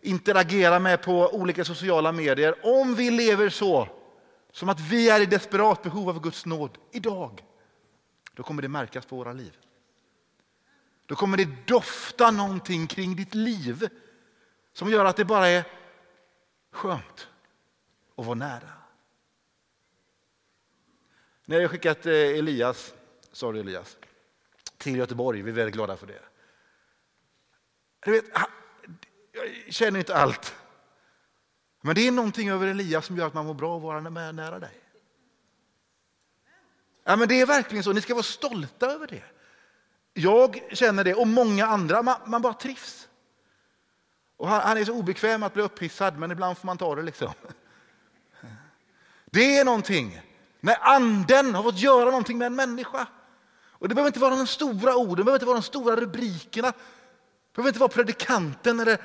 interagerar 0.00 0.78
med 0.78 1.02
på 1.02 1.34
olika 1.34 1.64
sociala 1.64 2.12
medier. 2.12 2.54
Om 2.62 2.94
vi 2.94 3.10
lever 3.10 3.48
så, 3.48 3.88
som 4.56 4.68
att 4.68 4.80
vi 4.80 5.10
är 5.10 5.20
i 5.20 5.26
desperat 5.26 5.82
behov 5.82 6.08
av 6.08 6.20
Guds 6.20 6.46
nåd 6.46 6.78
idag, 6.92 7.44
då 8.32 8.42
kommer 8.42 8.62
det 8.62 8.68
märkas 8.68 9.06
på 9.06 9.16
våra 9.16 9.32
liv. 9.32 9.58
Då 11.06 11.14
kommer 11.14 11.36
det 11.36 11.66
dofta 11.66 12.30
någonting 12.30 12.86
kring 12.86 13.16
ditt 13.16 13.34
liv 13.34 13.88
som 14.72 14.90
gör 14.90 15.04
att 15.04 15.16
det 15.16 15.24
bara 15.24 15.48
är 15.48 15.64
skönt 16.70 17.28
att 18.16 18.26
vara 18.26 18.34
nära. 18.34 18.72
När 21.44 21.60
jag 21.60 21.70
skickat 21.70 22.06
eh, 22.06 22.12
Elias 22.12 22.94
sorry 23.32 23.60
Elias, 23.60 23.96
till 24.78 24.96
Göteborg. 24.96 25.42
Vi 25.42 25.50
är 25.50 25.54
väldigt 25.54 25.74
glada 25.74 25.96
för 25.96 26.06
det. 26.06 26.22
Du 28.04 28.10
vet, 28.10 28.24
jag 29.32 29.74
känner 29.74 29.98
inte 29.98 30.16
allt. 30.16 30.54
Men 31.86 31.94
det 31.94 32.06
är 32.06 32.12
någonting 32.12 32.48
över 32.48 32.66
Elias 32.66 33.06
som 33.06 33.16
gör 33.16 33.26
att 33.26 33.34
man 33.34 33.46
mår 33.46 33.54
bra 33.54 33.76
att 33.76 33.82
vara 33.82 34.00
nära 34.00 34.58
dig. 34.58 34.80
Ja, 37.04 37.16
men 37.16 37.28
det 37.28 37.40
är 37.40 37.46
verkligen 37.46 37.84
så. 37.84 37.92
Ni 37.92 38.00
ska 38.00 38.14
vara 38.14 38.22
stolta 38.22 38.86
över 38.86 39.06
det. 39.06 39.22
Jag 40.14 40.62
känner 40.72 41.04
det 41.04 41.14
och 41.14 41.26
många 41.26 41.66
andra. 41.66 42.02
Man, 42.02 42.16
man 42.26 42.42
bara 42.42 42.52
trivs. 42.52 43.08
Och 44.36 44.48
han, 44.48 44.60
han, 44.60 44.76
är 44.76 44.84
så 44.84 44.92
obekväm 44.92 45.42
att 45.42 45.54
bli 45.54 45.62
upphissad, 45.62 46.18
men 46.18 46.30
ibland 46.30 46.58
får 46.58 46.66
man 46.66 46.78
ta 46.78 46.94
det 46.94 47.02
liksom. 47.02 47.32
Det 49.26 49.58
är 49.58 49.64
någonting 49.64 50.20
när 50.60 50.76
anden 50.80 51.54
har 51.54 51.62
fått 51.62 51.78
göra 51.78 52.04
någonting 52.04 52.38
med 52.38 52.46
en 52.46 52.56
människa. 52.56 53.06
Och 53.70 53.88
Det 53.88 53.94
behöver 53.94 54.08
inte 54.08 54.20
vara 54.20 54.36
de 54.36 54.46
stora 54.46 54.96
orden, 54.96 55.16
det 55.16 55.24
behöver 55.24 55.36
inte 55.36 55.46
vara 55.46 55.56
de 55.56 55.62
stora 55.62 55.96
rubrikerna. 55.96 56.68
Det 56.68 56.76
behöver 57.54 57.68
inte 57.68 57.80
vara 57.80 57.88
predikanten 57.88 58.80
eller 58.80 59.00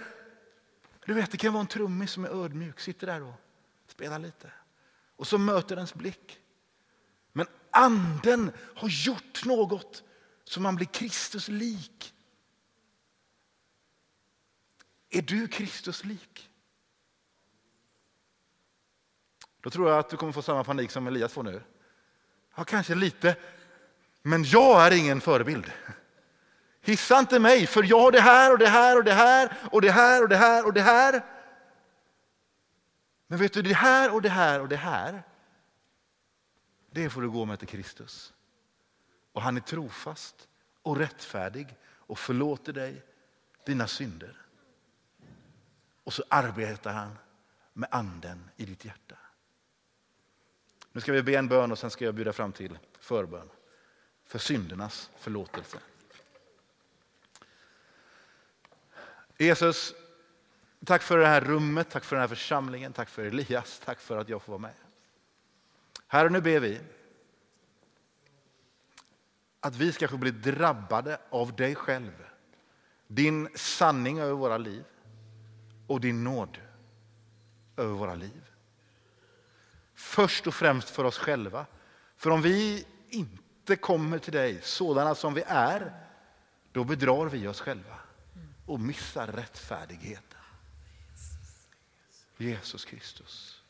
du 1.11 1.15
vet, 1.21 1.31
det 1.31 1.37
kan 1.37 1.53
vara 1.53 1.61
en 1.61 1.67
trummis 1.67 2.11
som 2.11 2.25
är 2.25 2.29
ödmjuk, 2.29 2.79
sitter 2.79 3.07
där 3.07 3.23
och 3.23 3.33
spelar 3.87 4.19
lite. 4.19 4.51
Och 5.15 5.27
så 5.27 5.37
möter 5.37 5.75
ens 5.75 5.93
blick. 5.93 6.39
Men 7.33 7.47
anden 7.69 8.51
har 8.75 8.89
gjort 8.89 9.45
något 9.45 10.03
så 10.43 10.61
man 10.61 10.75
blir 10.75 10.87
Kristus 10.87 11.47
lik. 11.47 12.13
Är 15.09 15.21
du 15.21 15.47
Kristus 15.47 16.05
lik? 16.05 16.49
Då 19.61 19.69
tror 19.69 19.89
jag 19.89 19.99
att 19.99 20.09
du 20.09 20.17
kommer 20.17 20.33
få 20.33 20.41
samma 20.41 20.63
panik 20.63 20.91
som 20.91 21.07
Elias 21.07 21.33
får 21.33 21.43
nu. 21.43 21.63
Ja, 22.55 22.63
kanske 22.63 22.95
lite. 22.95 23.35
Men 24.21 24.43
jag 24.43 24.87
är 24.87 24.91
ingen 24.97 25.21
förebild. 25.21 25.71
Hissa 26.81 27.19
inte 27.19 27.39
mig, 27.39 27.67
för 27.67 27.83
jag 27.83 27.99
har 27.99 28.11
det 28.11 28.21
här 28.21 28.51
och 28.51 28.59
det 28.59 28.67
här 28.67 28.97
och 28.97 29.03
det 29.03 29.13
här 29.13 29.57
och 29.71 29.81
det 29.81 29.91
här 29.91 30.23
och 30.23 30.29
det 30.29 30.37
här 30.37 30.65
och 30.65 30.73
det 30.73 30.81
här. 30.81 31.25
Men 33.27 33.39
vet 33.39 33.53
du, 33.53 33.61
det 33.61 33.73
här 33.73 34.13
och 34.13 34.21
det 34.21 34.29
här 34.29 34.61
och 34.61 34.67
det 34.67 34.75
här, 34.75 35.23
det 36.91 37.09
får 37.09 37.21
du 37.21 37.29
gå 37.29 37.45
med 37.45 37.59
till 37.59 37.67
Kristus. 37.67 38.33
Och 39.31 39.41
han 39.41 39.57
är 39.57 39.61
trofast 39.61 40.47
och 40.81 40.97
rättfärdig 40.97 41.75
och 41.83 42.19
förlåter 42.19 42.73
dig 42.73 43.03
dina 43.65 43.87
synder. 43.87 44.37
Och 46.03 46.13
så 46.13 46.23
arbetar 46.27 46.93
han 46.93 47.17
med 47.73 47.89
anden 47.91 48.49
i 48.57 48.65
ditt 48.65 48.85
hjärta. 48.85 49.17
Nu 50.91 51.01
ska 51.01 51.11
vi 51.11 51.23
be 51.23 51.37
en 51.37 51.47
bön 51.47 51.71
och 51.71 51.79
sen 51.79 51.89
ska 51.89 52.05
jag 52.05 52.15
bjuda 52.15 52.33
fram 52.33 52.51
till 52.51 52.79
förbön 52.99 53.49
för 54.25 54.39
syndernas 54.39 55.09
förlåtelse. 55.17 55.77
Jesus, 59.41 59.93
tack 60.85 61.01
för 61.01 61.17
det 61.17 61.27
här 61.27 61.41
rummet, 61.41 61.89
tack 61.89 62.03
för 62.03 62.15
den 62.15 62.21
här 62.21 62.27
församlingen, 62.27 62.93
tack 62.93 63.09
för 63.09 63.25
Elias, 63.25 63.81
tack 63.85 63.99
för 63.99 64.17
att 64.17 64.29
jag 64.29 64.41
får 64.41 64.51
vara 64.51 64.61
med. 64.61 64.73
Herre, 66.07 66.29
nu 66.29 66.41
ber 66.41 66.59
vi 66.59 66.81
att 69.59 69.75
vi 69.75 69.91
ska 69.91 70.07
få 70.07 70.17
bli 70.17 70.31
drabbade 70.31 71.17
av 71.29 71.55
dig 71.55 71.75
själv, 71.75 72.11
din 73.07 73.49
sanning 73.55 74.19
över 74.19 74.33
våra 74.33 74.57
liv 74.57 74.83
och 75.87 76.01
din 76.01 76.23
nåd 76.23 76.57
över 77.77 77.93
våra 77.93 78.15
liv. 78.15 78.49
Först 79.93 80.47
och 80.47 80.53
främst 80.53 80.89
för 80.89 81.03
oss 81.03 81.17
själva. 81.17 81.65
För 82.17 82.29
om 82.29 82.41
vi 82.41 82.85
inte 83.09 83.75
kommer 83.75 84.19
till 84.19 84.33
dig 84.33 84.59
sådana 84.61 85.15
som 85.15 85.33
vi 85.33 85.43
är, 85.47 85.93
då 86.71 86.83
bedrar 86.83 87.25
vi 87.25 87.47
oss 87.47 87.61
själva 87.61 88.00
och 88.71 88.79
missar 88.79 89.27
rättfärdigheten. 89.27 90.39
Jesus 92.37 92.85
Kristus. 92.85 93.61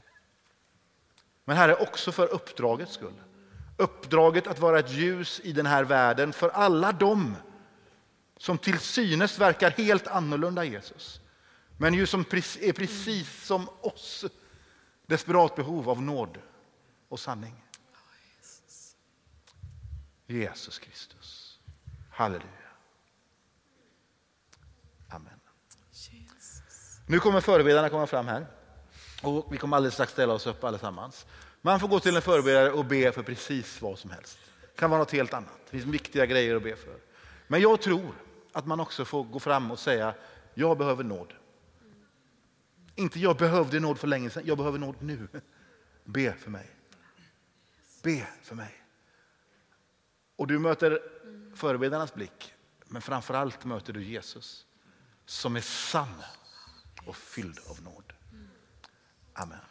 Men 1.46 1.58
Herre, 1.58 1.76
också 1.76 2.12
för 2.12 2.28
uppdragets 2.28 2.94
skull. 2.94 3.22
Uppdraget 3.78 4.48
att 4.48 4.60
vara 4.60 4.80
ett 4.80 4.92
ljus 4.92 5.42
i 5.44 5.52
den 5.52 5.66
här 5.66 5.84
världen 5.84 6.34
för 6.34 6.50
alla 6.50 6.92
dem 6.92 7.36
som 8.38 8.58
till 8.58 8.80
synes 8.80 9.40
verkar 9.40 9.72
helt 9.72 10.08
annorlunda 10.08 10.64
Jesus. 10.64 11.22
Men 11.78 11.94
ju 11.94 12.06
som 12.06 12.22
är 12.22 12.74
precis 12.74 13.46
som 13.46 13.70
oss 13.82 14.26
desperat 15.06 15.56
behov 15.56 15.90
av 15.90 16.02
nåd 16.02 16.38
och 17.10 17.20
sanning. 17.20 17.64
Jesus 20.28 20.80
Kristus. 20.80 21.60
Halleluja. 22.10 22.61
Nu 27.12 27.20
kommer 27.20 27.42
förebedarna 27.42 27.90
komma 27.90 28.08
fram 28.08 28.28
här. 28.28 28.46
Och 29.24 29.54
vi 29.54 29.58
kommer 29.58 29.78
alldeles 29.78 29.94
strax 29.94 30.12
ställa 30.12 30.34
oss 30.34 30.48
upp 30.48 30.64
allesammans. 30.64 31.26
Man 31.62 31.80
får 31.80 31.88
gå 31.88 32.00
till 32.00 32.16
en 32.16 32.22
förebedjare 32.22 32.72
och 32.72 32.86
be 32.86 33.12
för 33.12 33.24
precis 33.24 33.82
vad 33.82 34.00
som 34.00 34.12
helst. 34.12 34.40
Det 34.62 34.80
kan 34.80 34.90
vara 34.90 35.00
något 35.00 35.12
helt 35.12 35.34
annat. 35.34 35.60
Det 35.66 35.72
finns 35.72 35.86
viktiga 35.86 36.26
grejer 36.26 36.56
att 36.56 36.64
be 36.64 36.76
för. 36.76 36.96
Men 37.48 37.62
jag 37.62 37.82
tror 37.82 38.14
att 38.52 38.66
man 38.66 38.80
också 38.80 39.06
får 39.06 39.24
gå 39.24 39.40
fram 39.40 39.72
och 39.72 39.80
säga, 39.80 40.14
jag 40.54 40.78
behöver 40.78 41.04
nåd. 41.04 41.34
Inte 42.96 43.20
jag 43.20 43.38
behövde 43.38 43.80
nåd 43.80 44.00
för 44.00 44.08
länge 44.08 44.30
sedan, 44.30 44.44
jag 44.46 44.58
behöver 44.58 44.80
nåd 44.80 44.96
nu. 45.00 45.28
Be 46.04 46.34
för 46.34 46.50
mig. 46.50 46.70
Be 48.04 48.28
för 48.44 48.56
mig. 48.56 48.84
Och 50.36 50.48
du 50.48 50.60
möter 50.60 51.00
förebedarnas 51.56 52.14
blick, 52.14 52.54
men 52.86 53.02
framför 53.02 53.34
allt 53.34 53.66
möter 53.66 53.94
du 53.94 54.04
Jesus 54.04 54.66
som 55.26 55.56
är 55.56 55.62
sann 55.62 56.24
och 57.06 57.16
fylld 57.16 57.60
av 57.70 57.82
nåd. 57.84 58.14
Amen. 59.34 59.71